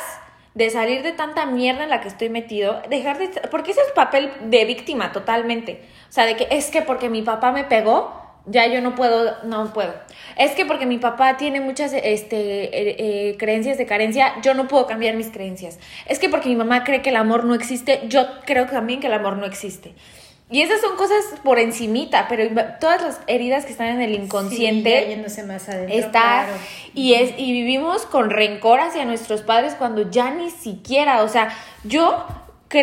[0.54, 3.28] de salir de tanta mierda en la que estoy metido, dejar de...
[3.50, 5.82] Porque ese es papel de víctima totalmente.
[6.12, 8.12] O sea, de que es que porque mi papá me pegó,
[8.44, 9.94] ya yo no puedo, no puedo.
[10.36, 14.68] Es que porque mi papá tiene muchas este, eh, eh, creencias de carencia, yo no
[14.68, 15.78] puedo cambiar mis creencias.
[16.04, 19.06] Es que porque mi mamá cree que el amor no existe, yo creo también que
[19.06, 19.94] el amor no existe.
[20.50, 22.46] Y esas son cosas por encimita, pero
[22.78, 26.46] todas las heridas que están en el inconsciente más adentro, está
[26.92, 31.56] y es y vivimos con rencor hacia nuestros padres cuando ya ni siquiera, o sea,
[31.84, 32.26] yo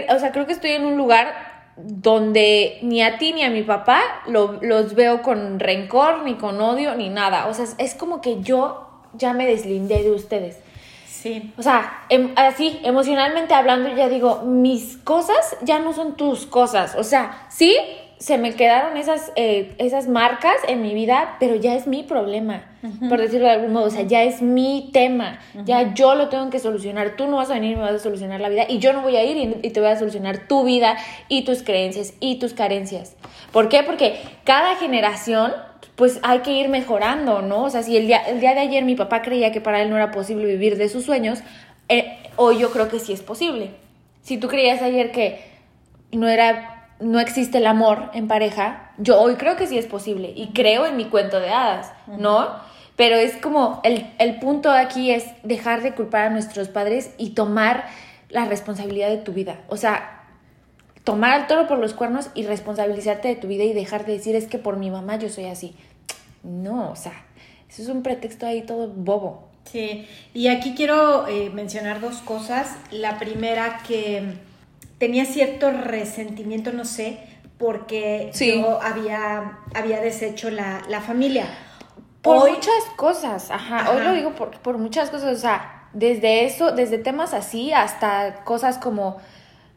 [0.10, 1.49] o sea, creo que estoy en un lugar
[1.84, 6.96] donde ni a ti ni a mi papá los veo con rencor, ni con odio,
[6.96, 7.48] ni nada.
[7.48, 10.58] O sea, es como que yo ya me deslindé de ustedes.
[11.08, 11.54] Sí.
[11.58, 16.96] O sea, em, así, emocionalmente hablando, ya digo, mis cosas ya no son tus cosas.
[16.96, 17.76] O sea, sí,
[18.20, 22.66] se me quedaron esas, eh, esas marcas en mi vida, pero ya es mi problema,
[23.08, 26.50] por decirlo de algún modo, o sea, ya es mi tema, ya yo lo tengo
[26.50, 28.80] que solucionar, tú no vas a venir y me vas a solucionar la vida y
[28.80, 30.98] yo no voy a ir y, y, te voy a solucionar tu vida
[31.30, 33.16] y tus creencias y tus carencias.
[33.54, 33.84] ¿Por qué?
[33.84, 35.54] Porque cada generación
[35.96, 37.64] pues hay que ir mejorando, ¿no?
[37.64, 39.90] O sea, si el día, el día de ayer mi papá creía que para él
[39.90, 41.40] no era posible vivir de sus sueños,
[41.88, 43.72] eh, hoy yo creo que sí es posible.
[44.22, 45.42] Si tú creías ayer que
[46.12, 50.34] no era no existe el amor en pareja, yo hoy creo que sí es posible
[50.36, 52.50] y creo en mi cuento de hadas, ¿no?
[52.96, 57.30] Pero es como el, el punto aquí es dejar de culpar a nuestros padres y
[57.30, 57.86] tomar
[58.30, 59.62] la responsabilidad de tu vida.
[59.70, 60.26] O sea,
[61.06, 64.36] tomar al toro por los cuernos y responsabilizarte de tu vida y dejar de decir
[64.36, 65.76] es que por mi mamá yo soy así.
[66.44, 67.26] No, o sea,
[67.70, 69.48] eso es un pretexto ahí todo bobo.
[69.66, 72.76] Sí, y aquí quiero eh, mencionar dos cosas.
[72.92, 74.34] La primera que
[75.00, 77.20] tenía cierto resentimiento, no sé,
[77.58, 81.46] porque yo había, había deshecho la, familia.
[82.22, 83.92] Por muchas cosas, ajá.
[83.92, 88.44] Hoy lo digo por, por muchas cosas, o sea, desde eso, desde temas así hasta
[88.44, 89.18] cosas como,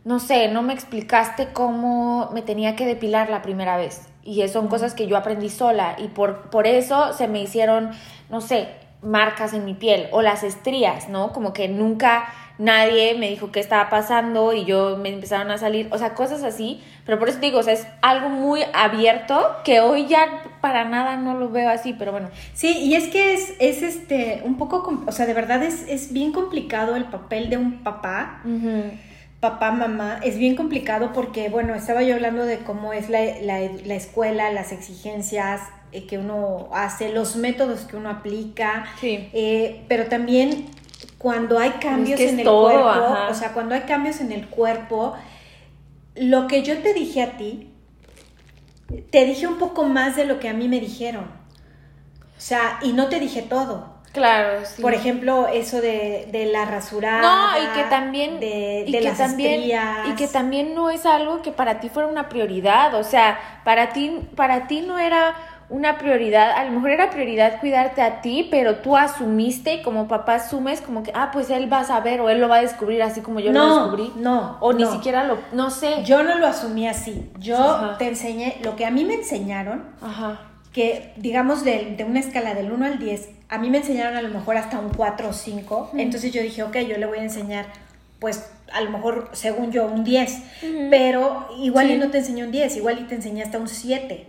[0.04, 4.02] no sé, no me explicaste cómo me tenía que depilar la primera vez.
[4.24, 7.90] Y son cosas que yo aprendí sola y por, por eso se me hicieron,
[8.28, 8.68] no sé,
[9.02, 11.32] marcas en mi piel o las estrías, ¿no?
[11.32, 15.88] Como que nunca nadie me dijo qué estaba pasando y yo me empezaron a salir,
[15.90, 19.80] o sea, cosas así, pero por eso digo, o sea, es algo muy abierto que
[19.80, 22.30] hoy ya para nada no lo veo así, pero bueno.
[22.54, 26.12] Sí, y es que es, es este, un poco, o sea, de verdad es, es
[26.12, 28.42] bien complicado el papel de un papá.
[29.40, 33.58] Papá, mamá, es bien complicado porque, bueno, estaba yo hablando de cómo es la, la,
[33.84, 35.62] la escuela, las exigencias,
[35.92, 39.28] eh, que uno hace, los métodos que uno aplica, sí.
[39.34, 40.66] Eh, pero también
[41.22, 45.14] cuando hay cambios en el cuerpo, o sea, cuando hay cambios en el cuerpo,
[46.16, 47.70] lo que yo te dije a ti,
[49.11, 51.24] te dije un poco más de lo que a mí me dijeron.
[52.37, 53.92] O sea, y no te dije todo.
[54.12, 54.82] Claro, sí.
[54.82, 57.22] Por ejemplo, eso de, de la rasurada.
[57.22, 58.40] No, y que también.
[58.40, 59.62] De, y que también,
[60.08, 62.94] Y que también no es algo que para ti fuera una prioridad.
[62.94, 65.35] O sea, para ti, para ti no era
[65.72, 70.06] una prioridad, a lo mejor era prioridad cuidarte a ti, pero tú asumiste y como
[70.06, 72.61] papá asumes como que, ah, pues él va a saber o él lo va a
[72.61, 74.12] descubrir así como yo lo descubrí.
[74.16, 76.04] No, o ni siquiera lo, no sé.
[76.04, 77.30] Yo no lo asumí así.
[77.38, 80.42] Yo te enseñé lo que a mí me enseñaron, Ajá.
[80.74, 84.20] que digamos de, de, una escala del 1 al 10, a mí me enseñaron a
[84.20, 87.22] lo mejor hasta un 4 o 5, entonces yo dije, ok, yo le voy a
[87.22, 87.64] enseñar
[88.18, 90.42] pues a lo mejor, según yo, un 10,
[90.90, 94.26] pero igual y no te enseñó un 10, igual y te enseñé hasta un 7.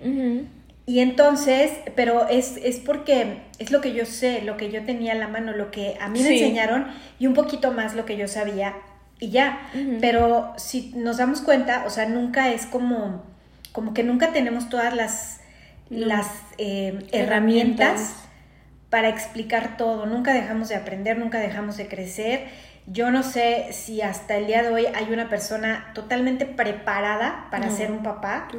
[0.85, 5.13] Y entonces, pero es, es porque es lo que yo sé, lo que yo tenía
[5.13, 6.87] a la mano, lo que a mí me enseñaron
[7.19, 8.75] y un poquito más lo que yo sabía
[9.19, 9.61] y ya.
[10.01, 13.23] Pero si nos damos cuenta, o sea, nunca es como,
[13.71, 15.39] como que nunca tenemos todas las,
[15.89, 18.15] las eh, herramientas
[18.89, 20.05] para explicar todo.
[20.05, 22.47] Nunca dejamos de aprender, nunca dejamos de crecer.
[22.87, 27.69] Yo no sé si hasta el día de hoy hay una persona totalmente preparada para
[27.71, 28.49] ser un papá.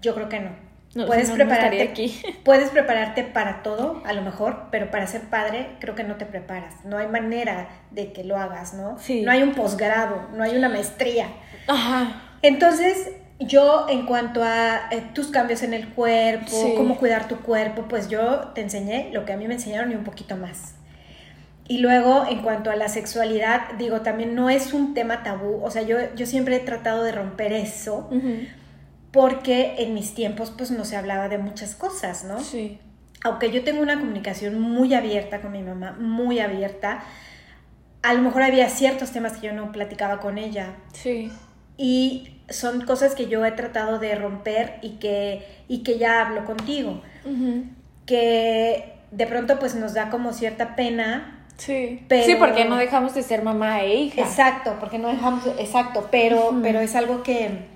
[0.00, 0.65] Yo creo que no
[1.06, 2.20] puedes prepararte aquí.
[2.44, 6.26] puedes prepararte para todo, a lo mejor, pero para ser padre creo que no te
[6.26, 6.84] preparas.
[6.84, 8.98] No hay manera de que lo hagas, ¿no?
[8.98, 9.22] Sí.
[9.22, 11.28] No hay un posgrado, no hay una maestría.
[11.66, 12.22] Ajá.
[12.42, 17.86] Entonces, yo en cuanto a eh, tus cambios en el cuerpo, cómo cuidar tu cuerpo,
[17.88, 20.74] pues yo te enseñé lo que a mí me enseñaron y un poquito más.
[21.68, 25.60] Y luego, en cuanto a la sexualidad, digo, también no es un tema tabú.
[25.64, 28.08] O sea, yo, yo siempre he tratado de romper eso
[29.12, 32.40] porque en mis tiempos pues no se hablaba de muchas cosas, ¿no?
[32.40, 32.78] Sí.
[33.24, 37.02] Aunque yo tengo una comunicación muy abierta con mi mamá, muy abierta,
[38.02, 40.74] a lo mejor había ciertos temas que yo no platicaba con ella.
[40.92, 41.32] Sí.
[41.76, 46.44] Y son cosas que yo he tratado de romper y que, y que ya hablo
[46.44, 47.02] contigo.
[48.06, 51.46] Que de pronto pues nos da como cierta pena.
[51.56, 52.04] Sí.
[52.08, 52.24] Pero...
[52.24, 54.20] Sí, porque no dejamos de ser mamá e hija.
[54.20, 57.75] Exacto, porque no dejamos, exacto, pero, pero es algo que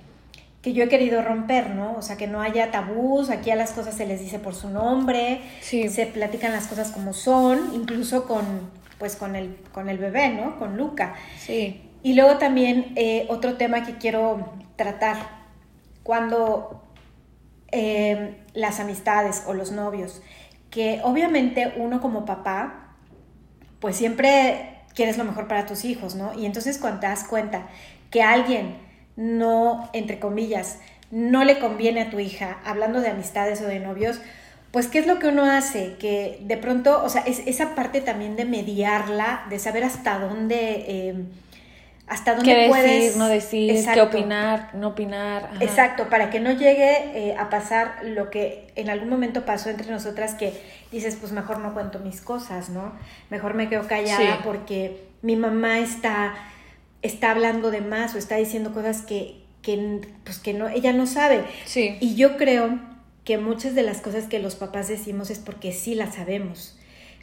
[0.61, 1.95] que yo he querido romper, ¿no?
[1.97, 4.69] O sea, que no haya tabús, aquí a las cosas se les dice por su
[4.69, 8.69] nombre, se platican las cosas como son, incluso con,
[8.99, 10.59] pues, con el, con el bebé, ¿no?
[10.59, 11.15] Con Luca.
[11.39, 11.81] Sí.
[12.03, 15.17] Y luego también eh, otro tema que quiero tratar,
[16.03, 16.83] cuando
[17.71, 20.21] eh, las amistades o los novios,
[20.69, 22.95] que obviamente uno como papá,
[23.79, 26.33] pues siempre quieres lo mejor para tus hijos, ¿no?
[26.37, 27.67] Y entonces cuando te das cuenta
[28.09, 30.79] que alguien no, entre comillas,
[31.11, 34.19] no le conviene a tu hija, hablando de amistades o de novios,
[34.71, 35.95] pues ¿qué es lo que uno hace?
[35.99, 40.85] Que de pronto, o sea, es esa parte también de mediarla, de saber hasta dónde...
[40.87, 41.15] Eh,
[42.07, 45.49] hasta dónde ¿Qué puedes decir, no decir, qué opinar, no opinar.
[45.61, 49.89] Exacto, para que no llegue eh, a pasar lo que en algún momento pasó entre
[49.89, 50.51] nosotras que
[50.91, 52.91] dices, pues mejor no cuento mis cosas, ¿no?
[53.29, 56.33] Mejor me quedo callada porque mi mamá está
[57.01, 61.07] está hablando de más o está diciendo cosas que, que, pues que no, ella no
[61.07, 61.43] sabe.
[61.65, 61.97] Sí.
[61.99, 62.79] Y yo creo
[63.23, 66.77] que muchas de las cosas que los papás decimos es porque sí las sabemos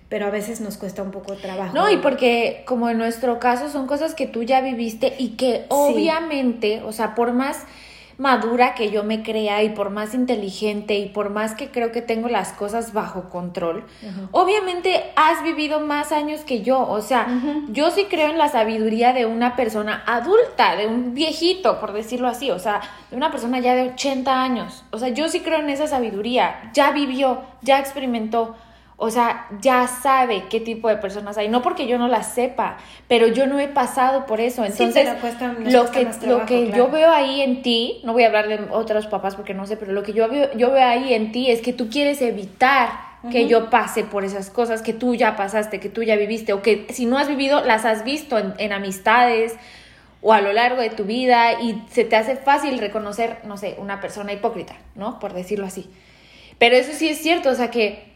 [0.08, 1.74] pero a veces nos cuesta un poco de trabajo.
[1.74, 5.66] No, y porque como en nuestro caso son cosas que tú ya viviste y que
[5.68, 7.64] obviamente, o sea, por más
[8.18, 12.02] madura que yo me crea y por más inteligente y por más que creo que
[12.02, 13.84] tengo las cosas bajo control,
[14.32, 17.28] obviamente has vivido más años que yo, o sea,
[17.68, 22.26] yo sí creo en la sabiduría de una persona adulta, de un viejito, por decirlo
[22.26, 25.60] así, o sea, de una persona ya de 80 años, o sea, yo sí creo
[25.60, 28.56] en esa sabiduría, ya vivió, ya experimentó,
[29.00, 31.48] o sea, ya sabe qué tipo de personas hay.
[31.48, 34.64] No porque yo no las sepa, pero yo no he pasado por eso.
[34.64, 35.08] Entonces,
[35.60, 39.06] lo que, lo que yo veo ahí en ti, no voy a hablar de otros
[39.06, 41.62] papás porque no sé, pero lo que yo veo, yo veo ahí en ti es
[41.62, 42.90] que tú quieres evitar
[43.30, 46.62] que yo pase por esas cosas que tú ya pasaste, que tú ya viviste, o
[46.62, 49.54] que si no has vivido, las has visto en, en amistades
[50.22, 53.76] o a lo largo de tu vida y se te hace fácil reconocer, no sé,
[53.78, 55.20] una persona hipócrita, ¿no?
[55.20, 55.88] Por decirlo así.
[56.58, 58.07] Pero eso sí es cierto, o sea que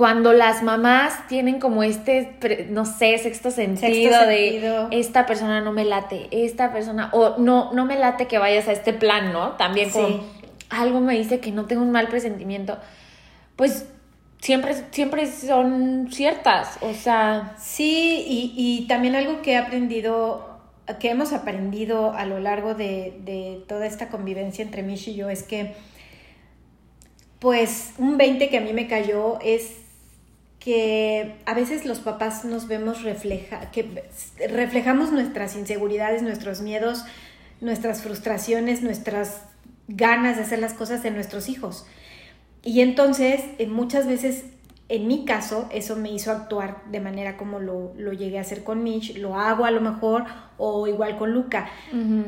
[0.00, 5.84] cuando las mamás tienen como este, no sé, sexto sentido, de esta persona no me
[5.84, 9.50] late, esta persona, o no, no me late que vayas a este plan, ¿no?
[9.58, 10.24] También como
[10.70, 12.78] algo me dice que no tengo un mal presentimiento,
[13.56, 13.88] pues
[14.38, 17.54] siempre, siempre son ciertas, o sea...
[17.58, 20.62] Sí, y, y también algo que he aprendido,
[20.98, 25.28] que hemos aprendido a lo largo de, de toda esta convivencia entre Mish y yo
[25.28, 25.74] es que,
[27.38, 29.79] pues, un 20 que a mí me cayó es
[30.60, 34.04] que a veces los papás nos vemos refleja, que
[34.48, 37.04] reflejamos nuestras inseguridades, nuestros miedos,
[37.62, 39.40] nuestras frustraciones, nuestras
[39.88, 41.86] ganas de hacer las cosas en nuestros hijos.
[42.62, 44.44] Y entonces, eh, muchas veces,
[44.90, 48.84] en mi caso, eso me hizo actuar de manera como lo, llegué a hacer con
[48.84, 50.24] Mitch, lo hago a lo mejor,
[50.58, 51.70] o igual con Luca.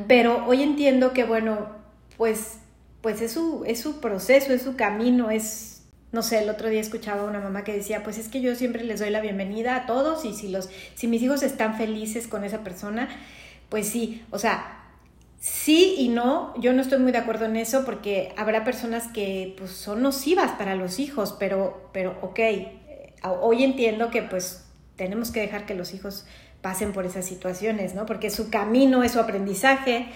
[0.09, 1.69] Pero hoy entiendo que, bueno,
[2.17, 2.59] pues,
[3.03, 5.72] pues es, su, es su proceso, es su camino, es
[6.13, 8.55] no sé, el otro día escuchaba a una mamá que decía, pues es que yo
[8.55, 12.29] siempre les doy la bienvenida a todos y si los si mis hijos están felices
[12.29, 13.09] con esa persona,
[13.71, 14.85] pues sí, o sea,
[15.41, 19.55] sí y no, yo no estoy muy de acuerdo en eso porque habrá personas que
[19.57, 25.31] pues son nocivas para los hijos, pero pero ok, eh, hoy entiendo que pues tenemos
[25.31, 26.27] que dejar que los hijos
[26.61, 28.07] pasen por esas situaciones, ¿no?
[28.07, 30.07] Porque su camino es su aprendizaje.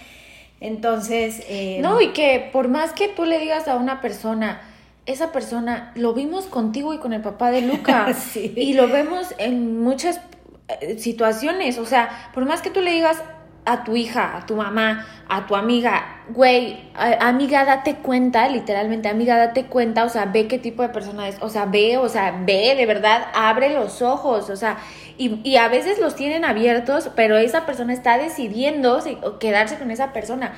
[0.61, 1.43] Entonces...
[1.49, 4.63] Eh, no, y que por más que tú le digas a una persona,
[5.07, 8.07] esa persona lo vimos contigo y con el papá de Luca.
[8.35, 10.21] Y lo vemos en muchas
[10.69, 11.79] eh, situaciones.
[11.79, 13.23] O sea, por más que tú le digas
[13.65, 19.37] a tu hija, a tu mamá, a tu amiga, güey, amiga, date cuenta, literalmente, amiga,
[19.37, 22.43] date cuenta, o sea, ve qué tipo de persona es, o sea, ve, o sea,
[22.47, 24.79] ve, de verdad, abre los ojos, o sea,
[25.19, 29.03] y, y a veces los tienen abiertos, pero esa persona está decidiendo
[29.41, 30.53] quedarse con esa persona.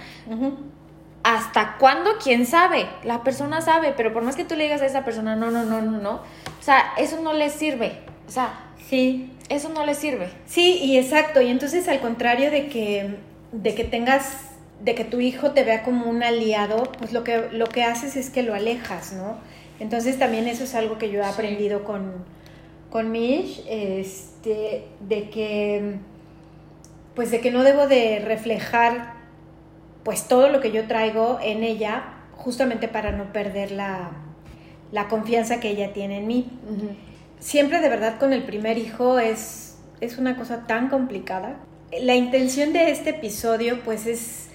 [1.28, 2.12] ¿Hasta cuándo?
[2.24, 2.86] ¿Quién sabe?
[3.04, 5.62] La persona sabe, pero por más que tú le digas a esa persona, no, no,
[5.62, 7.98] no, no, no, o sea, eso no le sirve.
[8.26, 9.30] O sea, sí.
[9.50, 10.30] Eso no le sirve.
[10.46, 11.42] Sí, y exacto.
[11.42, 13.16] Y entonces al contrario de que,
[13.52, 14.38] de que tengas,
[14.82, 18.16] de que tu hijo te vea como un aliado, pues lo que, lo que haces
[18.16, 19.36] es que lo alejas, ¿no?
[19.80, 22.24] Entonces también eso es algo que yo he aprendido con,
[22.88, 25.96] con Mish, este, de que,
[27.14, 29.17] pues de que no debo de reflejar
[30.08, 34.10] pues todo lo que yo traigo en ella, justamente para no perder la,
[35.10, 36.50] confianza que ella tiene en mí.
[37.40, 41.58] Siempre de verdad con el primer hijo es, es una cosa tan complicada.
[42.00, 44.46] La intención de este episodio pues es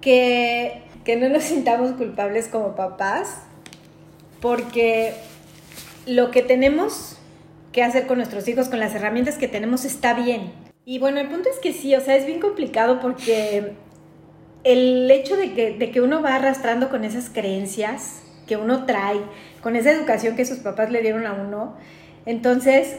[0.00, 3.42] que, que no nos sintamos culpables como papás,
[4.40, 5.12] porque
[6.06, 7.18] lo que tenemos
[7.70, 10.54] que hacer con nuestros hijos, con las herramientas que tenemos, está bien.
[10.86, 13.74] Y bueno, el punto es que sí, o sea, es bien complicado porque
[14.64, 19.20] el hecho de que, de que uno va arrastrando con esas creencias que uno trae,
[19.62, 21.76] con esa educación que sus papás le dieron a uno,
[22.26, 22.96] entonces,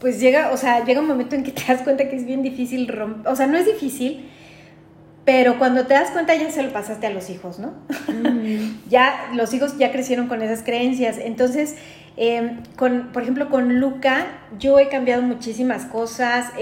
[0.00, 2.42] pues llega, o sea, llega un momento en que te das cuenta que es bien
[2.42, 4.28] difícil romper, o sea, no es difícil,
[5.24, 7.72] pero cuando te das cuenta ya se lo pasaste a los hijos, ¿no?
[8.08, 8.82] Mm.
[8.88, 11.16] ya los hijos ya crecieron con esas creencias.
[11.18, 11.76] Entonces,
[12.16, 14.26] em, con, por ejemplo, con Luca,
[14.58, 16.52] yo he cambiado muchísimas cosas.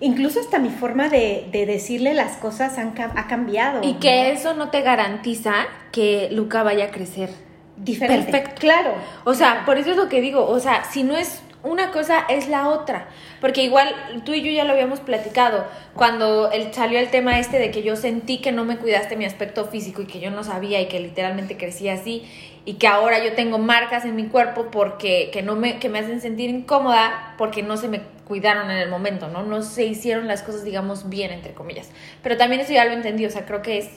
[0.00, 3.80] Incluso hasta mi forma de, decirle las cosas han, ha cambiado.
[3.82, 5.54] Y que eso no te garantiza
[5.92, 7.30] que Luca vaya a crecer.
[7.76, 8.32] Diferente.
[8.32, 8.60] Perfecto.
[8.60, 8.94] Claro.
[9.24, 10.46] O sea, por eso es lo que digo.
[10.46, 13.08] O sea, si no es una cosa es la otra.
[13.40, 17.58] Porque igual tú y yo ya lo habíamos platicado, cuando el, salió el tema este
[17.58, 20.44] de que yo sentí que no me cuidaste mi aspecto físico y que yo no
[20.44, 22.24] sabía y que literalmente crecí así
[22.64, 26.00] y que ahora yo tengo marcas en mi cuerpo porque que no me, que me
[26.00, 29.42] hacen sentir incómoda porque no se me cuidaron en el momento, ¿no?
[29.42, 31.88] No se hicieron las cosas, digamos, bien, entre comillas.
[32.22, 33.88] Pero también eso ya lo entendí, o sea, creo que es,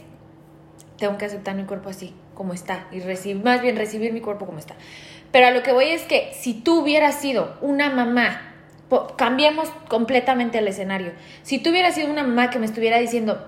[0.97, 4.45] tengo que aceptar mi cuerpo así, como está, y recibir, más bien recibir mi cuerpo
[4.45, 4.76] como está.
[5.32, 8.51] Pero a lo que voy es que si tú hubieras sido una mamá,
[9.15, 11.13] cambiemos completamente el escenario.
[11.43, 13.45] Si tú hubieras sido una mamá que me estuviera diciendo,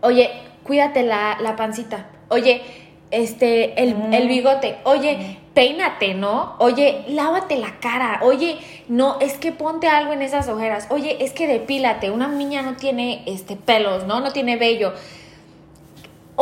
[0.00, 0.30] oye,
[0.62, 2.62] cuídate la, la pancita, oye,
[3.10, 6.54] este, el, el, bigote, oye, peínate, ¿no?
[6.58, 11.32] Oye, lávate la cara, oye, no, es que ponte algo en esas ojeras, oye, es
[11.32, 14.20] que depílate, una niña no tiene este pelos, ¿no?
[14.20, 14.92] No tiene vello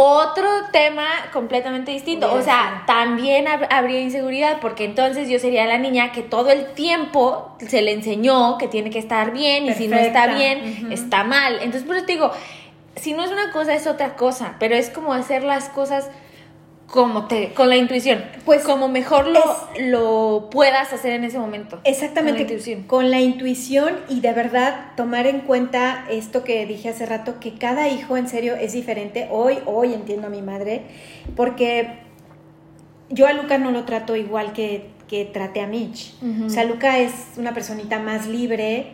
[0.00, 2.32] otro tema completamente distinto.
[2.32, 7.56] O sea, también habría inseguridad porque entonces yo sería la niña que todo el tiempo
[7.66, 11.54] se le enseñó que tiene que estar bien y si no está bien, está mal.
[11.54, 12.30] Entonces, por eso te digo,
[12.94, 16.08] si no es una cosa, es otra cosa, pero es como hacer las cosas
[16.88, 19.42] como te, con la intuición, pues como mejor lo,
[19.78, 21.78] lo puedas hacer en ese momento.
[21.84, 22.82] Exactamente, con la, intuición.
[22.84, 27.54] con la intuición y de verdad tomar en cuenta esto que dije hace rato, que
[27.54, 29.28] cada hijo en serio es diferente.
[29.30, 30.82] Hoy, hoy entiendo a mi madre,
[31.36, 31.98] porque
[33.10, 36.14] yo a Luca no lo trato igual que, que traté a Mitch.
[36.46, 38.92] O sea, Luca es una personita más libre.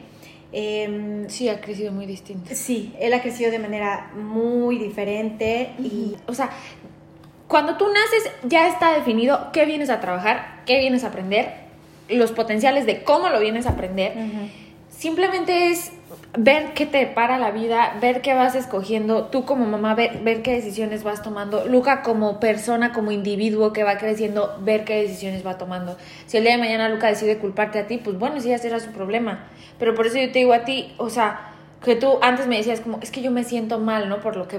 [0.50, 2.50] Em, sí, ha crecido muy distinto.
[2.54, 6.14] Sí, él ha crecido de manera muy diferente y...
[6.26, 6.50] O sea,
[7.48, 11.52] cuando tú naces ya está definido qué vienes a trabajar, qué vienes a aprender,
[12.08, 14.14] los potenciales de cómo lo vienes a aprender.
[14.88, 15.92] Simplemente es
[16.38, 20.42] ver qué te para la vida, ver qué vas escogiendo, tú como mamá, ver, ver,
[20.42, 25.46] qué decisiones vas tomando, Luca como persona, como individuo que va creciendo, ver qué decisiones
[25.46, 25.96] va tomando.
[26.26, 28.80] Si el día de mañana Luca decide culparte a ti, pues bueno, sí, ya será
[28.80, 29.44] su problema.
[29.78, 31.53] Pero por eso yo te digo a ti, o sea,
[31.84, 34.20] que tú antes me decías como, es que yo me siento mal, ¿no?
[34.20, 34.58] Por lo que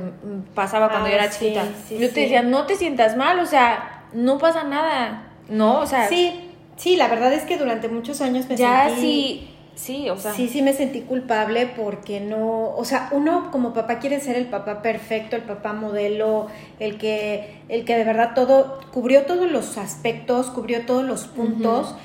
[0.54, 1.66] pasaba cuando yo era ah, chiquita.
[1.90, 5.80] yo te decía, no te sientas mal, o sea, no pasa nada, ¿no?
[5.80, 6.08] O sea...
[6.08, 10.34] Sí, sí, la verdad es que durante muchos años me ya sí, sí, o sea...
[10.34, 14.46] Sí, sí me sentí culpable porque no, o sea, uno como papá quiere ser el
[14.46, 16.48] papá perfecto, el papá modelo,
[16.80, 21.96] el que, el que de verdad todo, cubrió todos los aspectos, cubrió todos los puntos.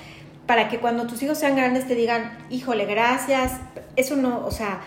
[0.46, 3.52] Para que cuando tus hijos sean grandes te digan, híjole, gracias.
[3.94, 4.80] Eso no, o sea,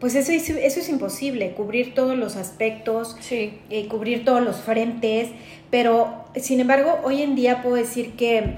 [0.00, 3.58] pues eso es, eso es imposible, cubrir todos los aspectos, sí.
[3.68, 5.28] Eh, cubrir todos los frentes,
[5.70, 8.56] pero sin embargo hoy en día puedo decir que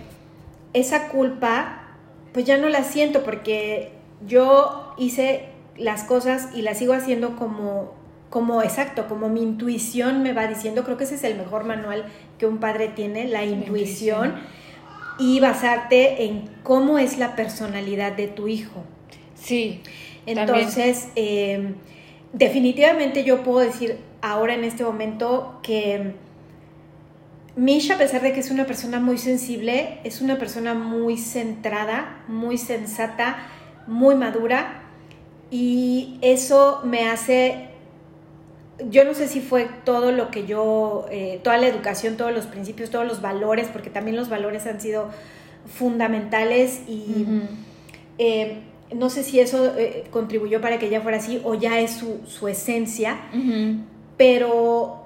[0.72, 1.82] esa culpa
[2.32, 3.90] pues ya no la siento porque
[4.26, 7.92] yo hice las cosas y las sigo haciendo como,
[8.30, 12.04] como exacto, como mi intuición me va diciendo, creo que ese es el mejor manual
[12.38, 14.34] que un padre tiene, la intuición,
[15.18, 18.84] y basarte en cómo es la personalidad de tu hijo.
[19.34, 19.82] Sí.
[20.26, 21.74] Entonces, eh,
[22.32, 26.14] definitivamente yo puedo decir ahora en este momento que
[27.54, 32.24] Misha, a pesar de que es una persona muy sensible, es una persona muy centrada,
[32.26, 33.36] muy sensata,
[33.86, 34.84] muy madura
[35.50, 37.68] y eso me hace,
[38.88, 42.46] yo no sé si fue todo lo que yo, eh, toda la educación, todos los
[42.46, 45.10] principios, todos los valores, porque también los valores han sido
[45.66, 47.26] fundamentales y
[48.94, 52.48] no sé si eso eh, contribuyó para que ella fuera así o ya es su,
[52.48, 53.18] esencia,
[54.16, 55.02] pero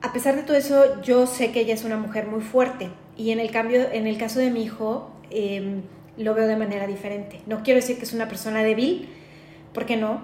[0.00, 3.30] a pesar de todo eso, yo sé que ella es una mujer muy fuerte y
[3.30, 5.82] en el cambio, en el caso de mi hijo, em,
[6.16, 7.40] lo veo de manera diferente.
[7.46, 9.08] No quiero decir que es una persona débil,
[9.72, 10.22] porque no,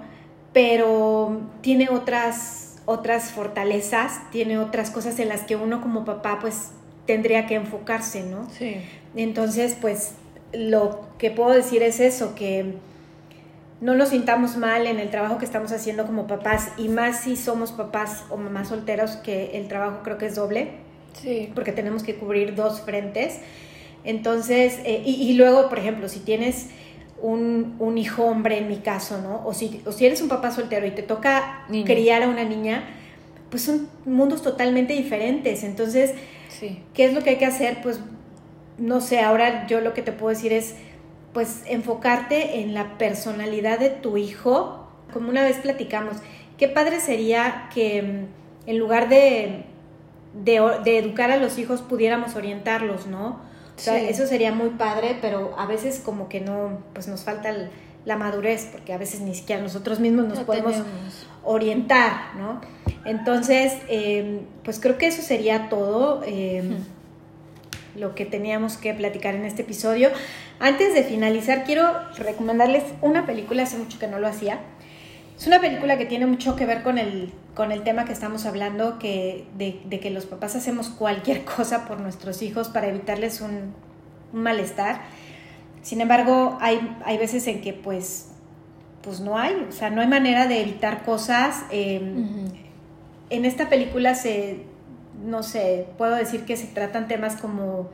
[0.52, 6.70] pero tiene otras, otras fortalezas, tiene otras cosas en las que uno como papá pues
[7.06, 8.48] tendría que enfocarse, ¿no?
[8.50, 8.76] Sí.
[9.16, 10.12] Entonces, pues
[10.52, 12.74] lo que puedo decir es eso, que
[13.80, 17.36] no nos sintamos mal en el trabajo que estamos haciendo como papás y más si
[17.36, 20.70] somos papás o mamás solteros, que el trabajo creo que es doble,
[21.12, 21.52] sí.
[21.54, 23.38] porque tenemos que cubrir dos frentes.
[24.04, 26.68] Entonces, eh, y, luego, por ejemplo, si tienes
[27.20, 29.44] un, hijo hombre en mi caso, ¿no?
[29.44, 32.84] O si, o si eres un papá soltero y te toca criar a una niña,
[33.50, 35.64] pues son mundos totalmente diferentes.
[35.64, 36.14] Entonces,
[36.94, 37.78] ¿qué es lo que hay que hacer?
[37.82, 38.00] Pues,
[38.78, 40.74] no sé, ahora yo lo que te puedo decir es,
[41.32, 44.88] pues, enfocarte en la personalidad de tu hijo.
[45.12, 46.16] Como una vez platicamos,
[46.56, 49.64] qué padre sería que mm, en lugar de,
[50.34, 53.40] de, educar a los hijos pudiéramos orientarlos, ¿no?
[53.76, 57.54] O sea, eso sería muy padre, pero a veces como que no, pues nos falta
[58.04, 60.74] la madurez, porque a veces ni siquiera nosotros mismos nos podemos
[61.44, 62.60] orientar, ¿no?
[63.04, 66.78] Entonces, em, pues creo que eso sería todo em,
[67.98, 70.10] lo que teníamos que platicar en este episodio.
[70.60, 74.60] Antes de finalizar, quiero recomendarles una película, hace mucho que no lo hacía.
[75.38, 78.44] Es una película que tiene mucho que ver con el, con el tema que estamos
[78.44, 83.74] hablando, que, de, que los papás hacemos cualquier cosa por nuestros hijos para evitarles un,
[84.32, 85.02] malestar.
[85.82, 88.28] Sin embargo, hay, hay veces en que pues,
[89.02, 91.64] pues no hay, o sea, no hay manera de evitar cosas.
[91.70, 92.48] Em,
[93.30, 94.64] en esta película se,
[95.24, 97.90] no sé, puedo decir que se tratan temas como,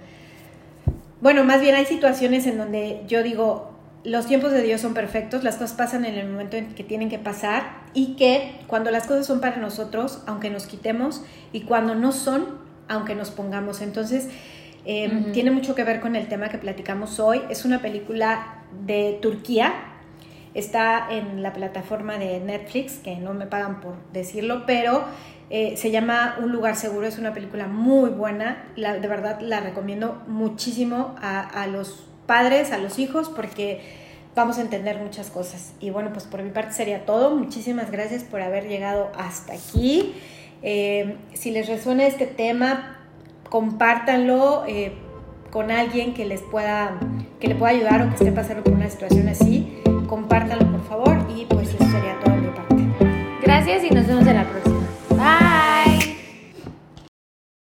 [1.20, 3.70] bueno, más bien hay situaciones en donde yo digo,
[4.04, 7.08] los tiempos de Dios son perfectos, las cosas pasan en el momento en que tienen
[7.08, 11.22] que pasar y que cuando las cosas son para nosotros, aunque nos quitemos,
[11.52, 12.58] y cuando no son,
[12.88, 13.80] aunque nos pongamos.
[13.80, 14.28] Entonces,
[14.84, 17.40] em, tiene mucho que ver con el tema que platicamos hoy.
[17.48, 19.72] Es una película de Turquía,
[20.54, 25.04] Está en la plataforma de Netflix, que no me pagan por decirlo, pero
[25.50, 27.06] eh, se llama Un lugar seguro.
[27.06, 28.64] Es una película muy buena.
[28.76, 33.80] La, de verdad la recomiendo muchísimo a, los padres, a los hijos, porque
[34.34, 35.74] vamos a entender muchas cosas.
[35.80, 37.34] Y bueno, pues por mi parte sería todo.
[37.34, 40.14] Muchísimas gracias por haber llegado hasta aquí.
[40.62, 42.98] Eh, si les resuena este tema,
[43.50, 44.92] compártanlo eh,
[45.50, 46.98] con alguien que les pueda,
[47.38, 51.26] que le pueda ayudar o que esté pasando por una situación así compártanlo por favor
[51.34, 52.76] y pues eso sería todo de mi parte.
[53.42, 54.83] Gracias y nos vemos en la próxima.